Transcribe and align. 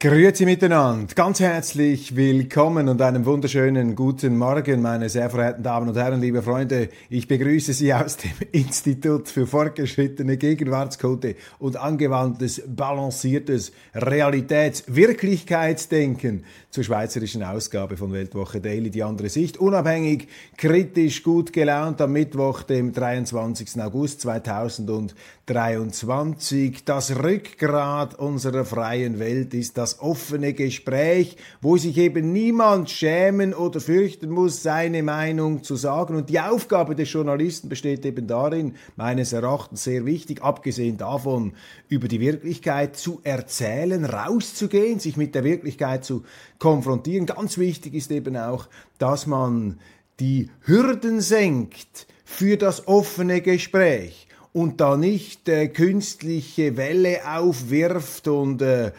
Grüezi 0.00 0.44
miteinander, 0.44 1.12
ganz 1.16 1.40
herzlich 1.40 2.14
willkommen 2.14 2.88
und 2.88 3.02
einen 3.02 3.26
wunderschönen 3.26 3.96
guten 3.96 4.38
Morgen, 4.38 4.80
meine 4.80 5.08
sehr 5.08 5.28
verehrten 5.28 5.64
Damen 5.64 5.88
und 5.88 5.96
Herren, 5.96 6.20
liebe 6.20 6.40
Freunde. 6.40 6.90
Ich 7.10 7.26
begrüße 7.26 7.72
Sie 7.72 7.92
aus 7.92 8.16
dem 8.16 8.30
Institut 8.52 9.28
für 9.28 9.48
fortgeschrittene 9.48 10.36
Gegenwartskunde 10.36 11.34
und 11.58 11.76
angewandtes, 11.76 12.62
balanciertes 12.64 13.72
Realitäts-Wirklichkeitsdenken 13.92 16.44
zur 16.70 16.84
schweizerischen 16.84 17.42
Ausgabe 17.42 17.96
von 17.96 18.12
Weltwoche 18.12 18.60
Daily, 18.60 18.90
die 18.90 19.02
andere 19.02 19.30
Sicht. 19.30 19.56
Unabhängig, 19.56 20.28
kritisch, 20.56 21.24
gut 21.24 21.52
gelaunt 21.52 22.00
am 22.00 22.12
Mittwoch, 22.12 22.62
dem 22.62 22.92
23. 22.92 23.82
August 23.82 24.20
2023. 24.20 26.84
Das 26.84 27.16
Rückgrat 27.16 28.16
unserer 28.16 28.64
freien 28.64 29.18
Welt 29.18 29.54
ist 29.54 29.76
das 29.76 29.87
das 29.88 30.00
offene 30.00 30.52
Gespräch, 30.52 31.36
wo 31.62 31.78
sich 31.78 31.96
eben 31.96 32.30
niemand 32.32 32.90
schämen 32.90 33.54
oder 33.54 33.80
fürchten 33.80 34.28
muss, 34.28 34.62
seine 34.62 35.02
Meinung 35.02 35.62
zu 35.62 35.76
sagen. 35.76 36.14
Und 36.14 36.28
die 36.28 36.40
Aufgabe 36.40 36.94
des 36.94 37.10
Journalisten 37.10 37.70
besteht 37.70 38.04
eben 38.04 38.26
darin, 38.26 38.74
meines 38.96 39.32
Erachtens 39.32 39.84
sehr 39.84 40.04
wichtig, 40.04 40.42
abgesehen 40.42 40.98
davon, 40.98 41.54
über 41.88 42.06
die 42.06 42.20
Wirklichkeit 42.20 42.96
zu 42.96 43.20
erzählen, 43.24 44.04
rauszugehen, 44.04 44.98
sich 44.98 45.16
mit 45.16 45.34
der 45.34 45.44
Wirklichkeit 45.44 46.04
zu 46.04 46.24
konfrontieren. 46.58 47.24
Ganz 47.24 47.56
wichtig 47.56 47.94
ist 47.94 48.10
eben 48.10 48.36
auch, 48.36 48.68
dass 48.98 49.26
man 49.26 49.78
die 50.20 50.50
Hürden 50.64 51.22
senkt 51.22 52.06
für 52.26 52.58
das 52.58 52.86
offene 52.86 53.40
Gespräch 53.40 54.28
und 54.52 54.80
da 54.80 54.96
nicht 54.96 55.48
äh, 55.48 55.68
künstliche 55.68 56.76
Welle 56.76 57.20
aufwirft 57.26 58.28
und 58.28 58.62
äh, 58.62 58.92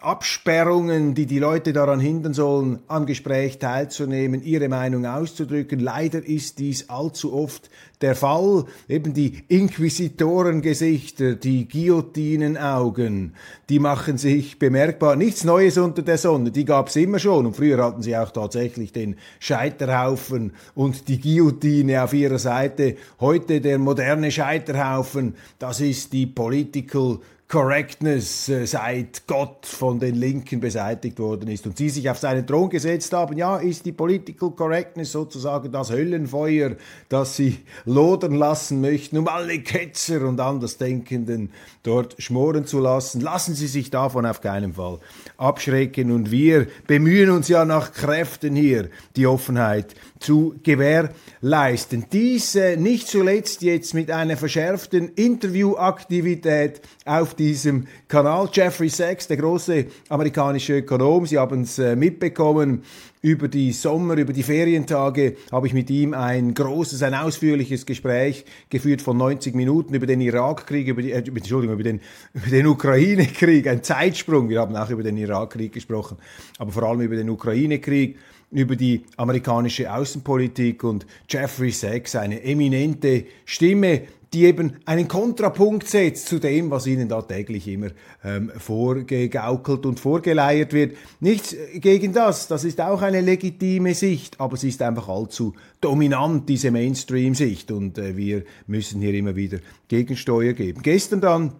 Absperrungen, 0.00 1.14
die 1.14 1.26
die 1.26 1.38
Leute 1.38 1.74
daran 1.74 2.00
hindern 2.00 2.32
sollen, 2.32 2.78
am 2.88 3.04
Gespräch 3.04 3.58
teilzunehmen, 3.58 4.42
ihre 4.42 4.70
Meinung 4.70 5.04
auszudrücken. 5.04 5.78
Leider 5.78 6.26
ist 6.26 6.58
dies 6.58 6.88
allzu 6.88 7.34
oft 7.34 7.68
der 8.00 8.14
Fall. 8.14 8.64
Eben 8.88 9.12
die 9.12 9.42
Inquisitorengesichter, 9.48 11.34
die 11.34 11.68
Guillotinenaugen, 11.68 13.34
die 13.68 13.78
machen 13.78 14.16
sich 14.16 14.58
bemerkbar. 14.58 15.16
Nichts 15.16 15.44
Neues 15.44 15.76
unter 15.76 16.00
der 16.00 16.16
Sonne, 16.16 16.50
die 16.50 16.64
gab 16.64 16.88
es 16.88 16.96
immer 16.96 17.18
schon. 17.18 17.44
Und 17.44 17.54
früher 17.54 17.84
hatten 17.84 18.00
sie 18.00 18.16
auch 18.16 18.30
tatsächlich 18.30 18.92
den 18.94 19.16
Scheiterhaufen 19.38 20.54
und 20.74 21.08
die 21.08 21.20
Guillotine 21.20 22.04
auf 22.04 22.14
ihrer 22.14 22.38
Seite. 22.38 22.96
Heute 23.20 23.60
der 23.60 23.78
moderne 23.78 24.30
Scheiterhaufen, 24.30 25.34
das 25.58 25.82
ist 25.82 26.14
die 26.14 26.26
Political 26.26 27.18
Correctness 27.48 28.50
äh, 28.50 28.66
seit 28.66 29.26
Gott 29.26 29.64
von 29.64 29.98
den 29.98 30.16
Linken 30.16 30.60
beseitigt 30.60 31.18
worden 31.18 31.48
ist 31.48 31.66
und 31.66 31.78
sie 31.78 31.88
sich 31.88 32.10
auf 32.10 32.18
seinen 32.18 32.46
Thron 32.46 32.68
gesetzt 32.68 33.14
haben, 33.14 33.38
ja, 33.38 33.56
ist 33.56 33.86
die 33.86 33.92
Political 33.92 34.50
Correctness 34.50 35.12
sozusagen 35.12 35.72
das 35.72 35.90
Höllenfeuer, 35.90 36.76
das 37.08 37.36
sie 37.36 37.60
lodern 37.86 38.34
lassen 38.34 38.82
möchten, 38.82 39.16
um 39.16 39.28
alle 39.28 39.60
Ketzer 39.60 40.28
und 40.28 40.38
Andersdenkenden 40.40 41.50
dort 41.82 42.16
schmoren 42.18 42.66
zu 42.66 42.80
lassen. 42.80 43.22
Lassen 43.22 43.54
Sie 43.54 43.66
sich 43.66 43.88
davon 43.88 44.26
auf 44.26 44.42
keinen 44.42 44.74
Fall 44.74 44.98
abschrecken 45.38 46.10
und 46.10 46.30
wir 46.30 46.66
bemühen 46.86 47.30
uns 47.30 47.48
ja 47.48 47.64
nach 47.64 47.92
Kräften 47.92 48.56
hier, 48.56 48.90
die 49.16 49.26
Offenheit 49.26 49.94
zu 50.20 50.54
gewährleisten. 50.62 52.06
Dies 52.12 52.54
äh, 52.54 52.76
nicht 52.76 53.08
zuletzt 53.08 53.62
jetzt 53.62 53.94
mit 53.94 54.10
einer 54.10 54.36
verschärften 54.36 55.10
Interviewaktivität 55.14 56.80
auf 57.04 57.34
diesem 57.34 57.86
Kanal. 58.08 58.48
Jeffrey 58.52 58.88
Sachs, 58.88 59.28
der 59.28 59.36
große 59.36 59.86
amerikanische 60.08 60.78
Ökonom, 60.78 61.26
Sie 61.26 61.38
haben 61.38 61.62
es 61.62 61.78
äh, 61.78 61.96
mitbekommen, 61.96 62.82
über 63.20 63.48
die 63.48 63.72
Sommer, 63.72 64.16
über 64.16 64.32
die 64.32 64.42
Ferientage 64.42 65.36
habe 65.50 65.66
ich 65.66 65.72
mit 65.72 65.90
ihm 65.90 66.14
ein 66.14 66.54
großes, 66.54 67.02
ein 67.02 67.14
ausführliches 67.14 67.84
Gespräch 67.84 68.44
geführt 68.70 69.02
von 69.02 69.16
90 69.16 69.54
Minuten 69.54 69.94
über 69.94 70.06
den 70.06 70.20
Irakkrieg, 70.20 70.86
über 70.86 71.02
die, 71.02 71.12
äh, 71.12 71.18
Entschuldigung, 71.18 71.74
über 71.74 71.82
den, 71.82 72.00
über 72.32 72.46
den 72.46 72.66
Ukraine-Krieg, 72.66 73.66
ein 73.66 73.82
Zeitsprung. 73.82 74.48
Wir 74.48 74.60
haben 74.60 74.76
auch 74.76 74.90
über 74.90 75.02
den 75.02 75.16
Irakkrieg 75.16 75.72
gesprochen, 75.72 76.18
aber 76.58 76.70
vor 76.70 76.84
allem 76.84 77.00
über 77.00 77.16
den 77.16 77.30
Ukraine-Krieg 77.30 78.18
über 78.50 78.76
die 78.76 79.04
amerikanische 79.16 79.92
Außenpolitik 79.92 80.84
und 80.84 81.06
Jeffrey 81.28 81.70
Sachs, 81.70 82.16
eine 82.16 82.42
eminente 82.42 83.24
Stimme, 83.44 84.02
die 84.32 84.44
eben 84.44 84.74
einen 84.84 85.08
Kontrapunkt 85.08 85.88
setzt 85.88 86.26
zu 86.26 86.38
dem, 86.38 86.70
was 86.70 86.86
ihnen 86.86 87.08
da 87.08 87.22
täglich 87.22 87.66
immer 87.66 87.88
ähm, 88.22 88.50
vorgegaukelt 88.56 89.86
und 89.86 89.98
vorgeleiert 89.98 90.72
wird. 90.72 90.96
Nichts 91.20 91.56
gegen 91.74 92.12
das, 92.12 92.46
das 92.46 92.64
ist 92.64 92.80
auch 92.80 93.00
eine 93.00 93.22
legitime 93.22 93.94
Sicht, 93.94 94.38
aber 94.38 94.56
sie 94.56 94.68
ist 94.68 94.82
einfach 94.82 95.08
allzu 95.08 95.54
dominant, 95.80 96.48
diese 96.48 96.70
Mainstream-Sicht, 96.70 97.70
und 97.70 97.96
äh, 97.96 98.16
wir 98.16 98.44
müssen 98.66 99.00
hier 99.00 99.14
immer 99.14 99.34
wieder 99.34 99.58
Gegensteuer 99.88 100.52
geben. 100.52 100.82
Gestern 100.82 101.20
dann 101.20 101.52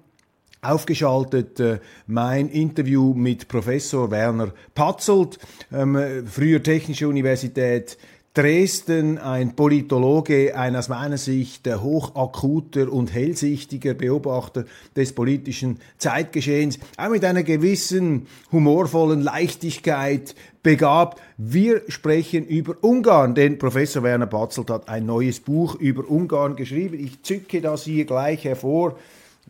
aufgeschaltet 0.63 1.61
äh, 1.61 1.79
mein 2.07 2.49
Interview 2.49 3.15
mit 3.15 3.49
Professor 3.49 4.11
Werner 4.11 4.53
Patzelt, 4.75 5.39
ähm, 5.73 6.25
früher 6.27 6.63
Technische 6.63 7.09
Universität 7.09 7.99
Dresden, 8.39 9.19
ein 9.19 9.57
Politologe, 9.57 10.57
ein 10.57 10.77
aus 10.77 10.89
meiner 10.89 11.19
Sicht 11.19 11.67
äh, 11.67 11.75
hochakuter 11.75 12.93
und 12.93 13.13
hellsichtiger 13.13 13.95
Beobachter 13.95 14.65
des 14.95 15.13
politischen 15.13 15.81
Zeitgeschehens, 15.97 16.79
auch 16.97 17.09
mit 17.09 17.25
einer 17.25 17.43
gewissen 17.43 18.29
humorvollen 18.53 19.23
Leichtigkeit 19.23 20.37
begabt. 20.63 21.21
Wir 21.37 21.83
sprechen 21.89 22.47
über 22.47 22.77
Ungarn, 22.81 23.35
denn 23.35 23.59
Professor 23.59 24.05
Werner 24.05 24.27
Patzelt 24.27 24.71
hat 24.71 24.89
ein 24.89 25.05
neues 25.05 25.41
Buch 25.41 25.75
über 25.75 26.09
Ungarn 26.09 26.55
geschrieben. 26.55 27.01
Ich 27.01 27.23
zücke 27.23 27.61
das 27.61 27.83
hier 27.83 28.05
gleich 28.05 28.45
hervor 28.45 28.97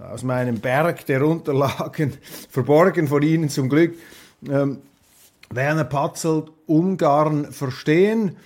aus 0.00 0.22
meinem 0.22 0.60
Berg 0.60 1.06
der 1.06 1.26
Unterlagen, 1.26 2.12
verborgen 2.50 3.08
von 3.08 3.22
Ihnen 3.22 3.48
zum 3.48 3.68
Glück. 3.68 3.96
Ähm, 4.48 4.78
Werner 5.50 5.84
Patzelt, 5.84 6.50
Ungarn 6.66 7.52
verstehen. 7.52 8.36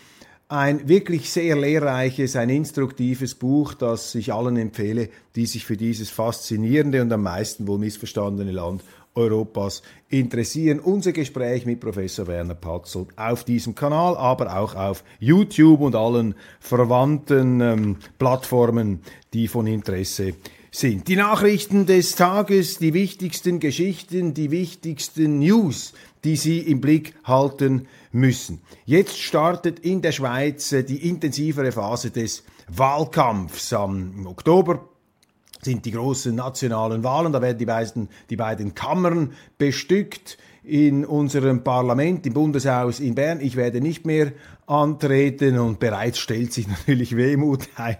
Ein 0.48 0.86
wirklich 0.88 1.30
sehr 1.30 1.56
lehrreiches, 1.56 2.36
ein 2.36 2.50
instruktives 2.50 3.34
Buch, 3.34 3.74
das 3.74 4.14
ich 4.14 4.32
allen 4.32 4.56
empfehle, 4.56 5.08
die 5.34 5.46
sich 5.46 5.64
für 5.64 5.76
dieses 5.76 6.10
faszinierende 6.10 7.00
und 7.00 7.12
am 7.12 7.22
meisten 7.22 7.66
wohl 7.66 7.78
missverstandene 7.78 8.52
Land 8.52 8.82
Europas 9.14 9.82
interessieren. 10.08 10.78
Unser 10.78 11.12
Gespräch 11.12 11.66
mit 11.66 11.80
Professor 11.80 12.26
Werner 12.26 12.54
Patzelt 12.54 13.08
auf 13.16 13.44
diesem 13.44 13.74
Kanal, 13.74 14.16
aber 14.16 14.58
auch 14.58 14.74
auf 14.74 15.04
YouTube 15.20 15.80
und 15.80 15.94
allen 15.94 16.34
verwandten 16.60 17.60
ähm, 17.60 17.96
Plattformen, 18.18 19.00
die 19.32 19.48
von 19.48 19.66
Interesse 19.66 20.24
sind 20.24 20.36
sind. 20.74 21.06
Die 21.06 21.16
Nachrichten 21.16 21.84
des 21.84 22.16
Tages, 22.16 22.78
die 22.78 22.94
wichtigsten 22.94 23.60
Geschichten, 23.60 24.32
die 24.32 24.50
wichtigsten 24.50 25.38
News, 25.38 25.92
die 26.24 26.36
Sie 26.36 26.60
im 26.60 26.80
Blick 26.80 27.14
halten 27.24 27.86
müssen. 28.10 28.62
Jetzt 28.86 29.18
startet 29.18 29.80
in 29.80 30.00
der 30.00 30.12
Schweiz 30.12 30.72
äh, 30.72 30.82
die 30.82 31.08
intensivere 31.08 31.72
Phase 31.72 32.10
des 32.10 32.42
Wahlkampfs. 32.68 33.72
Am 33.74 34.26
Oktober 34.26 34.88
sind 35.60 35.84
die 35.84 35.92
großen 35.92 36.34
nationalen 36.34 37.04
Wahlen, 37.04 37.32
da 37.32 37.42
werden 37.42 37.58
die 37.58 37.66
beiden, 37.66 38.08
die 38.30 38.36
beiden 38.36 38.74
Kammern 38.74 39.34
bestückt 39.58 40.38
in 40.64 41.04
unserem 41.04 41.64
Parlament, 41.64 42.24
im 42.26 42.34
Bundeshaus 42.34 43.00
in 43.00 43.14
Bern. 43.14 43.40
Ich 43.40 43.56
werde 43.56 43.80
nicht 43.80 44.06
mehr 44.06 44.32
antreten 44.66 45.58
und 45.58 45.80
bereits 45.80 46.18
stellt 46.18 46.52
sich 46.52 46.68
natürlich 46.86 47.16
Wehmut 47.16 47.68
ein. 47.76 47.96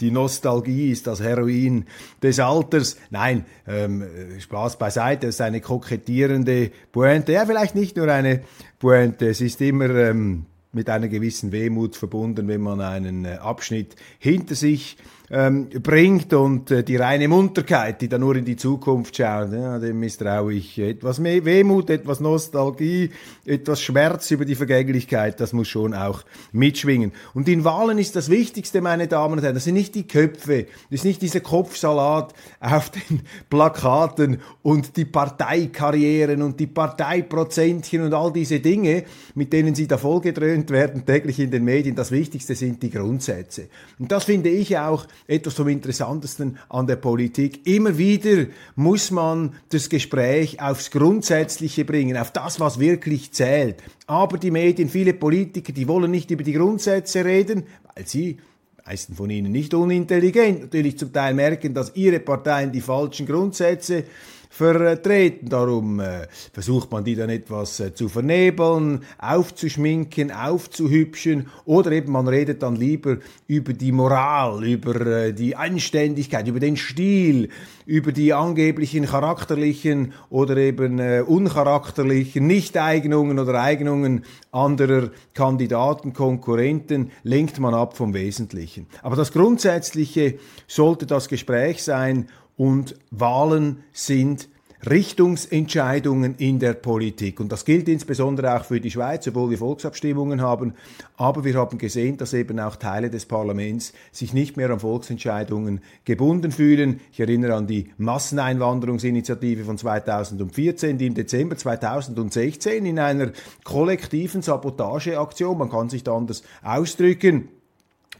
Die 0.00 0.10
Nostalgie 0.10 0.90
ist 0.90 1.06
das 1.06 1.20
Heroin 1.20 1.86
des 2.22 2.38
Alters. 2.38 2.96
Nein, 3.10 3.46
ähm, 3.66 4.04
Spaß 4.38 4.78
beiseite, 4.78 5.28
es 5.28 5.36
ist 5.36 5.40
eine 5.40 5.60
kokettierende 5.60 6.70
Pointe. 6.92 7.32
Ja, 7.32 7.46
vielleicht 7.46 7.74
nicht 7.74 7.96
nur 7.96 8.08
eine 8.08 8.42
Pointe, 8.78 9.28
es 9.28 9.40
ist 9.40 9.60
immer... 9.60 9.90
Ähm, 9.90 10.46
mit 10.74 10.88
einer 10.88 11.08
gewissen 11.08 11.52
Wehmut 11.52 11.96
verbunden, 11.96 12.48
wenn 12.48 12.62
man 12.62 12.80
einen 12.80 13.26
äh, 13.26 13.34
Abschnitt 13.34 13.94
hinter 14.18 14.54
sich 14.54 14.96
ähm, 15.32 15.70
bringt 15.70 16.34
und 16.34 16.70
äh, 16.70 16.84
die 16.84 16.96
reine 16.96 17.26
Munterkeit, 17.26 18.02
die 18.02 18.08
da 18.08 18.18
nur 18.18 18.36
in 18.36 18.44
die 18.44 18.56
Zukunft 18.56 19.16
schaut, 19.16 19.50
ja, 19.50 19.78
dem 19.78 19.98
misstraue 19.98 20.52
ich. 20.52 20.78
Etwas 20.78 21.18
mehr 21.20 21.42
Wehmut, 21.46 21.88
etwas 21.88 22.20
Nostalgie, 22.20 23.08
etwas 23.46 23.80
Schmerz 23.80 24.30
über 24.30 24.44
die 24.44 24.54
Vergänglichkeit, 24.54 25.40
das 25.40 25.54
muss 25.54 25.68
schon 25.68 25.94
auch 25.94 26.22
mitschwingen. 26.52 27.12
Und 27.32 27.48
in 27.48 27.64
Wahlen 27.64 27.96
ist 27.96 28.14
das 28.14 28.28
Wichtigste, 28.28 28.82
meine 28.82 29.08
Damen 29.08 29.38
und 29.38 29.42
Herren, 29.42 29.54
das 29.54 29.64
sind 29.64 29.74
nicht 29.74 29.94
die 29.94 30.06
Köpfe, 30.06 30.66
das 30.90 31.00
ist 31.00 31.04
nicht 31.06 31.22
dieser 31.22 31.40
Kopfsalat 31.40 32.34
auf 32.60 32.90
den 32.90 33.22
Plakaten 33.48 34.38
und 34.60 34.98
die 34.98 35.06
Parteikarrieren 35.06 36.42
und 36.42 36.60
die 36.60 36.66
Parteiprozentchen 36.66 38.02
und 38.02 38.12
all 38.12 38.34
diese 38.34 38.60
Dinge, 38.60 39.04
mit 39.34 39.54
denen 39.54 39.74
sie 39.74 39.88
da 39.88 39.96
vollgedröhnt 39.96 40.68
werden 40.68 41.06
täglich 41.06 41.40
in 41.40 41.50
den 41.50 41.64
Medien. 41.64 41.96
Das 41.96 42.10
Wichtigste 42.10 42.54
sind 42.54 42.82
die 42.82 42.90
Grundsätze. 42.90 43.68
Und 43.98 44.12
das 44.12 44.24
finde 44.24 44.50
ich 44.50 44.76
auch 44.76 45.06
etwas 45.26 45.54
vom 45.54 45.68
Interessantesten 45.68 46.58
an 46.68 46.86
der 46.86 46.96
Politik. 46.96 47.66
Immer 47.66 47.98
wieder 47.98 48.46
muss 48.74 49.10
man 49.10 49.54
das 49.70 49.88
Gespräch 49.88 50.60
aufs 50.60 50.90
Grundsätzliche 50.90 51.84
bringen, 51.84 52.16
auf 52.16 52.32
das, 52.32 52.60
was 52.60 52.78
wirklich 52.78 53.32
zählt. 53.32 53.82
Aber 54.06 54.38
die 54.38 54.50
Medien, 54.50 54.88
viele 54.88 55.14
Politiker, 55.14 55.72
die 55.72 55.88
wollen 55.88 56.10
nicht 56.10 56.30
über 56.30 56.42
die 56.42 56.52
Grundsätze 56.52 57.24
reden, 57.24 57.64
weil 57.94 58.06
sie 58.06 58.38
meisten 58.86 59.14
von 59.14 59.30
ihnen 59.30 59.52
nicht 59.52 59.74
unintelligent, 59.74 60.62
natürlich 60.62 60.98
zum 60.98 61.12
Teil 61.12 61.34
merken, 61.34 61.74
dass 61.74 61.94
ihre 61.94 62.20
Parteien 62.20 62.72
die 62.72 62.80
falschen 62.80 63.26
Grundsätze 63.26 64.04
vertreten. 64.52 65.48
Darum 65.48 65.98
äh, 65.98 66.28
versucht 66.52 66.92
man 66.92 67.02
die 67.02 67.14
dann 67.14 67.30
etwas 67.30 67.80
äh, 67.80 67.94
zu 67.94 68.10
vernebeln, 68.10 69.00
aufzuschminken, 69.18 70.30
aufzuhübschen 70.30 71.48
oder 71.64 71.90
eben 71.92 72.12
man 72.12 72.28
redet 72.28 72.62
dann 72.62 72.76
lieber 72.76 73.16
über 73.46 73.72
die 73.72 73.92
Moral, 73.92 74.62
über 74.62 75.06
äh, 75.06 75.32
die 75.32 75.56
Anständigkeit, 75.56 76.46
über 76.46 76.60
den 76.60 76.76
Stil, 76.76 77.48
über 77.86 78.12
die 78.12 78.34
angeblichen 78.34 79.06
charakterlichen 79.06 80.12
oder 80.28 80.58
eben 80.58 80.98
äh, 80.98 81.24
uncharakterlichen 81.26 82.46
Nichteignungen 82.46 83.38
oder 83.38 83.54
Eignungen 83.54 84.26
anderer 84.50 85.10
Kandidaten, 85.32 86.12
Konkurrenten, 86.12 87.10
lenkt 87.22 87.58
man 87.58 87.72
ab 87.72 87.96
vom 87.96 88.12
Wesentlichen. 88.12 88.86
Aber 89.02 89.16
das 89.16 89.32
Grundsätzliche 89.32 90.34
sollte 90.66 91.06
das 91.06 91.28
Gespräch 91.28 91.82
sein 91.82 92.28
und 92.56 92.96
Wahlen 93.10 93.84
sind 93.92 94.48
Richtungsentscheidungen 94.88 96.34
in 96.36 96.58
der 96.58 96.74
Politik. 96.74 97.38
Und 97.38 97.52
das 97.52 97.64
gilt 97.64 97.88
insbesondere 97.88 98.56
auch 98.56 98.64
für 98.64 98.80
die 98.80 98.90
Schweiz, 98.90 99.26
obwohl 99.28 99.50
wir 99.50 99.58
Volksabstimmungen 99.58 100.40
haben. 100.40 100.74
Aber 101.16 101.44
wir 101.44 101.54
haben 101.54 101.78
gesehen, 101.78 102.16
dass 102.16 102.32
eben 102.32 102.58
auch 102.58 102.76
Teile 102.76 103.08
des 103.08 103.26
Parlaments 103.26 103.92
sich 104.10 104.32
nicht 104.32 104.56
mehr 104.56 104.70
an 104.70 104.80
Volksentscheidungen 104.80 105.80
gebunden 106.04 106.50
fühlen. 106.50 107.00
Ich 107.12 107.20
erinnere 107.20 107.54
an 107.54 107.68
die 107.68 107.90
Masseneinwanderungsinitiative 107.96 109.64
von 109.64 109.78
2014, 109.78 110.98
die 110.98 111.06
im 111.06 111.14
Dezember 111.14 111.56
2016 111.56 112.84
in 112.84 112.98
einer 112.98 113.30
kollektiven 113.62 114.42
Sabotageaktion, 114.42 115.58
man 115.58 115.70
kann 115.70 115.90
sich 115.90 116.02
da 116.02 116.16
anders 116.16 116.42
ausdrücken, 116.64 117.48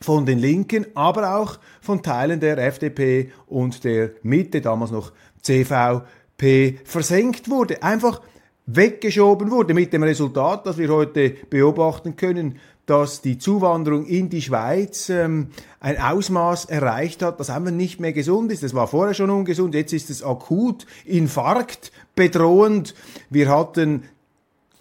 von 0.02 0.26
den 0.26 0.38
Linken, 0.38 0.86
aber 0.94 1.36
auch 1.36 1.58
von 1.80 2.02
Teilen 2.02 2.40
der 2.40 2.58
FDP 2.58 3.32
und 3.46 3.84
der 3.84 4.10
Mitte, 4.22 4.60
damals 4.60 4.90
noch 4.90 5.12
CVP, 5.42 6.78
versenkt 6.84 7.48
wurde. 7.48 7.82
Einfach 7.82 8.20
weggeschoben 8.66 9.50
wurde 9.50 9.74
mit 9.74 9.92
dem 9.92 10.02
Resultat, 10.02 10.66
dass 10.66 10.78
wir 10.78 10.88
heute 10.88 11.30
beobachten 11.50 12.16
können, 12.16 12.58
dass 12.86 13.22
die 13.22 13.38
Zuwanderung 13.38 14.06
in 14.06 14.28
die 14.28 14.42
Schweiz 14.42 15.08
ähm, 15.08 15.48
ein 15.78 16.00
Ausmaß 16.00 16.64
erreicht 16.64 17.22
hat, 17.22 17.38
das 17.38 17.50
einfach 17.50 17.70
nicht 17.70 18.00
mehr 18.00 18.12
gesund 18.12 18.50
ist. 18.50 18.62
Es 18.62 18.74
war 18.74 18.88
vorher 18.88 19.14
schon 19.14 19.30
ungesund, 19.30 19.74
jetzt 19.74 19.92
ist 19.92 20.10
es 20.10 20.22
akut, 20.22 20.86
Infarkt 21.04 21.92
bedrohend. 22.16 22.94
Wir 23.30 23.48
hatten 23.48 24.02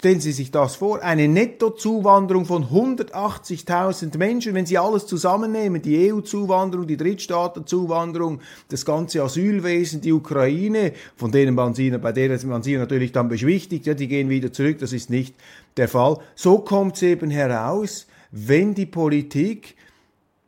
Stellen 0.02 0.20
Sie 0.20 0.32
sich 0.32 0.50
das 0.50 0.78
vor, 0.78 1.04
eine 1.04 1.28
Nettozuwanderung 1.28 2.46
von 2.46 2.66
180.000 2.66 4.18
Menschen, 4.18 4.56
wenn 4.56 4.66
Sie 4.66 4.80
alles 4.80 5.06
zusammennehmen, 5.06 5.80
die 5.80 6.12
EU-Zuwanderung, 6.12 6.88
die 6.88 6.98
Drittstaatenzuwanderung, 6.98 8.42
das 8.70 8.84
ganze 8.84 9.22
Asylwesen, 9.22 10.02
die 10.02 10.12
Ukraine, 10.12 10.94
von 11.16 11.32
denen 11.32 11.54
man 11.54 11.76
sie, 11.76 11.92
bei 11.92 12.14
denen 12.14 12.40
man 12.48 12.64
sie 12.64 12.78
natürlich 12.78 13.12
dann 13.12 13.30
beschwichtigt, 13.30 13.86
ja, 13.86 13.94
die 13.94 14.08
gehen 14.08 14.28
wieder 14.30 14.52
zurück, 14.52 14.80
das 14.80 14.92
ist 14.92 15.12
nicht 15.12 15.36
der 15.78 15.88
Fall. 15.88 16.18
So 16.34 16.58
kommt 16.58 16.96
es 16.96 17.04
eben 17.04 17.30
heraus, 17.30 18.08
wenn 18.32 18.74
die 18.74 18.88
Politik 18.88 19.76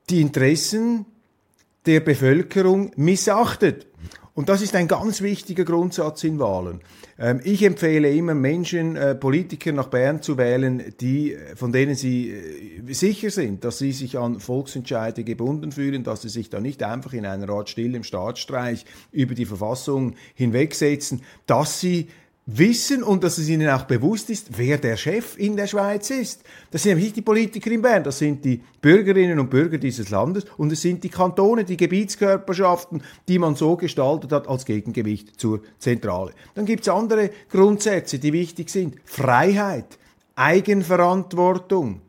die 0.10 0.22
Interessen 0.22 1.06
der 1.86 2.00
Bevölkerung 2.00 2.90
missachtet. 2.96 3.86
Und 4.36 4.50
das 4.50 4.64
ist 4.64 4.76
ein 4.76 4.88
ganz 4.88 5.22
wichtiger 5.22 5.64
Grundsatz 5.64 6.24
in 6.24 6.40
Wahlen. 6.40 6.82
Ähm, 7.20 7.40
ich 7.44 7.62
empfehle 7.62 8.12
immer 8.12 8.34
Menschen, 8.34 8.96
äh, 8.96 9.14
Politiker 9.14 9.72
nach 9.72 9.88
Bern 9.88 10.24
zu 10.24 10.38
wählen, 10.40 10.94
die, 11.00 11.34
äh, 11.34 11.56
von 11.56 11.72
denen 11.72 11.94
sie 11.94 12.32
äh, 12.32 12.94
sicher 12.94 13.30
sind, 13.30 13.64
dass 13.64 13.78
sie 13.78 13.92
sich 13.92 14.18
an 14.18 14.40
Volksentscheide 14.40 15.24
gebunden 15.24 15.72
fühlen, 15.72 16.04
dass 16.04 16.24
sie 16.24 16.30
sich 16.30 16.50
da 16.50 16.60
nicht 16.60 16.82
einfach 16.82 17.14
in 17.14 17.28
einer 17.28 17.48
Art 17.50 17.70
stillem 17.70 18.04
Staatsstreich 18.04 18.86
über 19.12 19.36
die 19.36 19.46
Verfassung 19.46 20.16
hinwegsetzen, 20.34 21.22
dass 21.46 21.80
sie 21.80 22.08
wissen 22.46 23.04
und 23.04 23.24
dass 23.24 23.38
es 23.38 23.48
ihnen 23.48 23.70
auch 23.70 23.84
bewusst 23.84 24.30
ist, 24.30 24.58
wer 24.58 24.78
der 24.78 24.98
Chef 24.98 25.38
in 25.38 25.56
der 25.56 25.68
Schweiz 25.68 26.10
ist. 26.10 26.44
Das 26.72 26.84
sind 26.84 26.92
nämlich 26.92 27.06
nicht 27.06 27.16
die 27.18 27.22
Politiker 27.22 27.72
in 27.72 27.82
Bern, 27.82 28.04
das 28.04 28.20
sind 28.20 28.44
die 28.44 28.62
Bürgerinnen 28.82 29.40
und 29.40 29.50
Bürger 29.50 29.78
dieses 29.78 30.10
Landes 30.10 30.46
und 30.58 30.72
es 30.72 30.82
sind 30.82 31.04
die 31.04 31.10
Kantone, 31.10 31.64
die 31.64 31.78
Gebietskörperschaften, 31.78 33.02
die 33.28 33.40
man 33.40 33.56
so 33.56 33.78
gestaltet 33.78 34.32
hat 34.34 34.48
als 34.48 34.66
Gegengewicht 34.66 35.40
zur 35.40 35.62
Zentrale. 35.80 36.34
Dann 36.56 36.66
gibt 36.66 36.82
es 36.82 36.90
andere 36.90 37.30
Grundsätze, 37.50 38.20
die 38.20 38.34
wichtig 38.34 38.70
sind. 38.70 38.96
Freiheit, 39.06 39.98
Eigenverantwortung, 40.36 42.02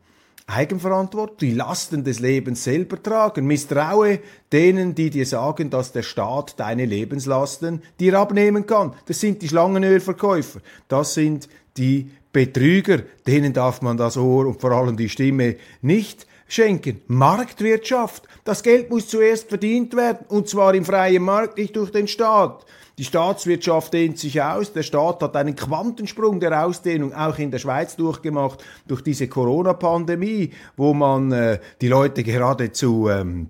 Eigenverantwortung, 0.47 1.37
die 1.37 1.53
Lasten 1.53 2.03
des 2.03 2.19
Lebens 2.19 2.63
selber 2.63 3.01
tragen. 3.01 3.47
Misstraue 3.47 4.19
denen, 4.51 4.93
die 4.93 5.09
dir 5.09 5.25
sagen, 5.25 5.71
dass 5.71 5.91
der 5.91 6.03
Staat 6.03 6.59
deine 6.59 6.85
Lebenslasten 6.85 7.81
dir 7.99 8.19
abnehmen 8.19 8.67
kann. 8.67 8.93
Das 9.07 9.19
sind 9.19 9.41
die 9.41 9.49
Schlangenölverkäufer. 9.49 10.59
Das 10.87 11.15
sind 11.15 11.49
die 11.77 12.11
Betrüger. 12.31 13.01
Denen 13.25 13.53
darf 13.53 13.81
man 13.81 13.97
das 13.97 14.17
Ohr 14.17 14.45
und 14.45 14.61
vor 14.61 14.71
allem 14.71 14.97
die 14.97 15.09
Stimme 15.09 15.55
nicht 15.81 16.27
schenken. 16.47 17.01
Marktwirtschaft. 17.07 18.27
Das 18.43 18.61
Geld 18.61 18.91
muss 18.91 19.07
zuerst 19.07 19.49
verdient 19.49 19.95
werden 19.95 20.25
und 20.29 20.47
zwar 20.47 20.75
im 20.75 20.85
freien 20.85 21.23
Markt, 21.23 21.57
nicht 21.57 21.75
durch 21.75 21.91
den 21.91 22.07
Staat. 22.07 22.65
Die 22.97 23.03
Staatswirtschaft 23.03 23.93
dehnt 23.93 24.17
sich 24.17 24.41
aus. 24.41 24.71
Der 24.71 24.83
Staat 24.83 25.21
hat 25.21 25.35
einen 25.35 25.55
Quantensprung 25.55 26.39
der 26.39 26.65
Ausdehnung 26.65 27.13
auch 27.13 27.37
in 27.37 27.51
der 27.51 27.59
Schweiz 27.59 27.97
durchgemacht 27.97 28.63
durch 28.87 29.01
diese 29.01 29.27
Corona-Pandemie, 29.27 30.51
wo 30.77 30.93
man 30.93 31.31
äh, 31.33 31.59
die 31.81 31.89
Leute 31.89 32.23
geradezu 32.23 33.09
ähm, 33.09 33.49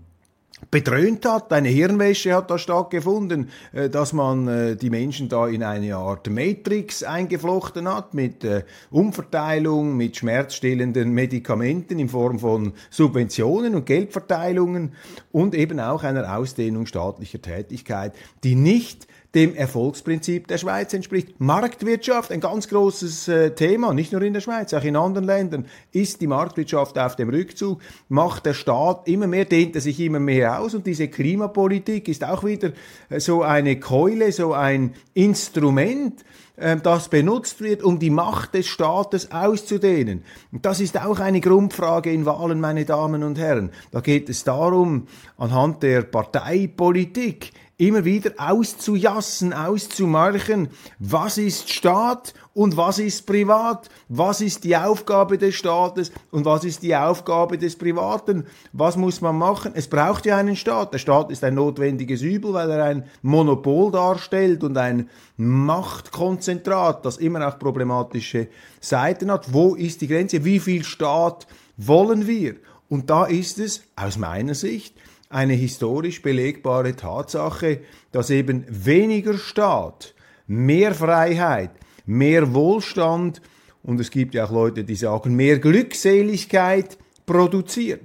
bedröhnt 0.71 1.25
hat. 1.25 1.53
Eine 1.53 1.69
Hirnwäsche 1.69 2.33
hat 2.33 2.49
da 2.49 2.57
stattgefunden, 2.57 3.49
äh, 3.71 3.89
dass 3.89 4.13
man 4.13 4.47
äh, 4.47 4.75
die 4.75 4.89
Menschen 4.89 5.29
da 5.29 5.47
in 5.47 5.61
eine 5.61 5.95
Art 5.95 6.27
Matrix 6.29 7.03
eingeflochten 7.03 7.87
hat 7.87 8.15
mit 8.15 8.43
äh, 8.43 8.63
Umverteilung, 8.89 9.95
mit 9.95 10.17
schmerzstillenden 10.17 11.11
Medikamenten 11.11 11.99
in 11.99 12.09
Form 12.09 12.39
von 12.39 12.73
Subventionen 12.89 13.75
und 13.75 13.85
Geldverteilungen 13.85 14.93
und 15.31 15.53
eben 15.53 15.79
auch 15.79 16.03
einer 16.03 16.35
Ausdehnung 16.35 16.87
staatlicher 16.87 17.41
Tätigkeit, 17.41 18.13
die 18.43 18.55
nicht 18.55 19.07
dem 19.35 19.53
Erfolgsprinzip 19.53 20.47
der 20.47 20.57
Schweiz 20.57 20.93
entspricht. 20.93 21.39
Marktwirtschaft, 21.39 22.31
ein 22.31 22.39
ganz 22.39 22.69
großes 22.69 23.27
äh, 23.27 23.51
Thema, 23.51 23.93
nicht 23.93 24.13
nur 24.13 24.21
in 24.21 24.33
der 24.33 24.39
Schweiz, 24.39 24.73
auch 24.73 24.83
in 24.83 24.95
anderen 24.95 25.27
Ländern, 25.27 25.65
ist 25.91 26.21
die 26.21 26.27
Marktwirtschaft 26.27 26.97
auf 26.97 27.17
dem 27.17 27.29
Rückzug, 27.29 27.81
macht 28.07 28.45
der 28.45 28.53
Staat 28.53 29.07
immer 29.07 29.27
mehr, 29.27 29.45
dehnt 29.45 29.75
er 29.75 29.81
sich 29.81 29.99
immer 29.99 30.19
mehr 30.19 30.59
aus 30.59 30.73
und 30.73 30.87
diese 30.87 31.09
Klimapolitik 31.09 32.07
ist 32.07 32.23
auch 32.23 32.45
wieder 32.45 32.71
äh, 33.09 33.19
so 33.19 33.43
eine 33.43 33.79
Keule, 33.79 34.31
so 34.31 34.53
ein 34.53 34.95
Instrument, 35.13 36.23
äh, 36.55 36.77
das 36.77 37.09
benutzt 37.09 37.61
wird, 37.61 37.83
um 37.83 37.99
die 37.99 38.09
Macht 38.09 38.53
des 38.53 38.67
Staates 38.67 39.31
auszudehnen. 39.31 40.23
Und 40.51 40.65
das 40.65 40.79
ist 40.79 40.99
auch 40.99 41.19
eine 41.19 41.41
Grundfrage 41.41 42.11
in 42.11 42.25
Wahlen, 42.25 42.61
meine 42.61 42.85
Damen 42.85 43.23
und 43.23 43.37
Herren. 43.37 43.71
Da 43.91 43.99
geht 43.99 44.29
es 44.29 44.43
darum, 44.43 45.07
anhand 45.37 45.83
der 45.83 46.03
Parteipolitik 46.03 47.51
immer 47.77 48.05
wieder 48.05 48.31
auszujassen, 48.37 49.53
auszumarchen, 49.53 50.69
was 50.99 51.37
ist 51.37 51.69
Staat 51.69 52.33
und 52.53 52.77
was 52.77 52.99
ist 52.99 53.25
privat, 53.25 53.89
was 54.07 54.39
ist 54.39 54.63
die 54.63 54.77
Aufgabe 54.77 55.37
des 55.37 55.55
Staates 55.55 56.11
und 56.31 56.45
was 56.45 56.63
ist 56.63 56.83
die 56.83 56.95
Aufgabe 56.95 57.57
des 57.57 57.75
Privaten, 57.75 58.45
was 58.71 58.95
muss 58.95 59.19
man 59.19 59.37
machen. 59.37 59.73
Es 59.75 59.89
braucht 59.89 60.25
ja 60.25 60.37
einen 60.37 60.55
Staat. 60.55 60.93
Der 60.93 60.99
Staat 60.99 61.31
ist 61.31 61.43
ein 61.43 61.55
notwendiges 61.55 62.21
Übel, 62.21 62.53
weil 62.53 62.71
er 62.71 62.85
ein 62.85 63.03
Monopol 63.21 63.91
darstellt 63.91 64.63
und 64.63 64.77
ein 64.77 65.09
Machtkonzentrat, 65.35 67.05
das 67.05 67.17
immer 67.17 67.45
auch 67.45 67.59
problematische 67.59 68.47
Seiten 68.79 69.29
hat. 69.29 69.51
Wo 69.53 69.75
ist 69.75 69.99
die 69.99 70.07
Grenze? 70.07 70.45
Wie 70.45 70.61
viel 70.61 70.85
Staat 70.85 71.45
wollen 71.75 72.25
wir? 72.25 72.55
Und 72.87 73.09
da 73.09 73.25
ist 73.25 73.59
es 73.59 73.83
aus 73.97 74.17
meiner 74.17 74.55
Sicht 74.55 74.95
eine 75.29 75.53
historisch 75.53 76.21
belegbare 76.21 76.95
Tatsache, 76.95 77.81
dass 78.11 78.29
eben 78.29 78.65
weniger 78.67 79.37
Staat, 79.37 80.13
mehr 80.47 80.93
Freiheit, 80.93 81.71
mehr 82.05 82.53
Wohlstand 82.53 83.41
und 83.83 83.99
es 83.99 84.09
gibt 84.09 84.33
ja 84.33 84.45
auch 84.45 84.51
Leute, 84.51 84.83
die 84.83 84.95
sagen, 84.95 85.35
mehr 85.35 85.59
Glückseligkeit 85.59 86.97
produziert. 87.25 88.01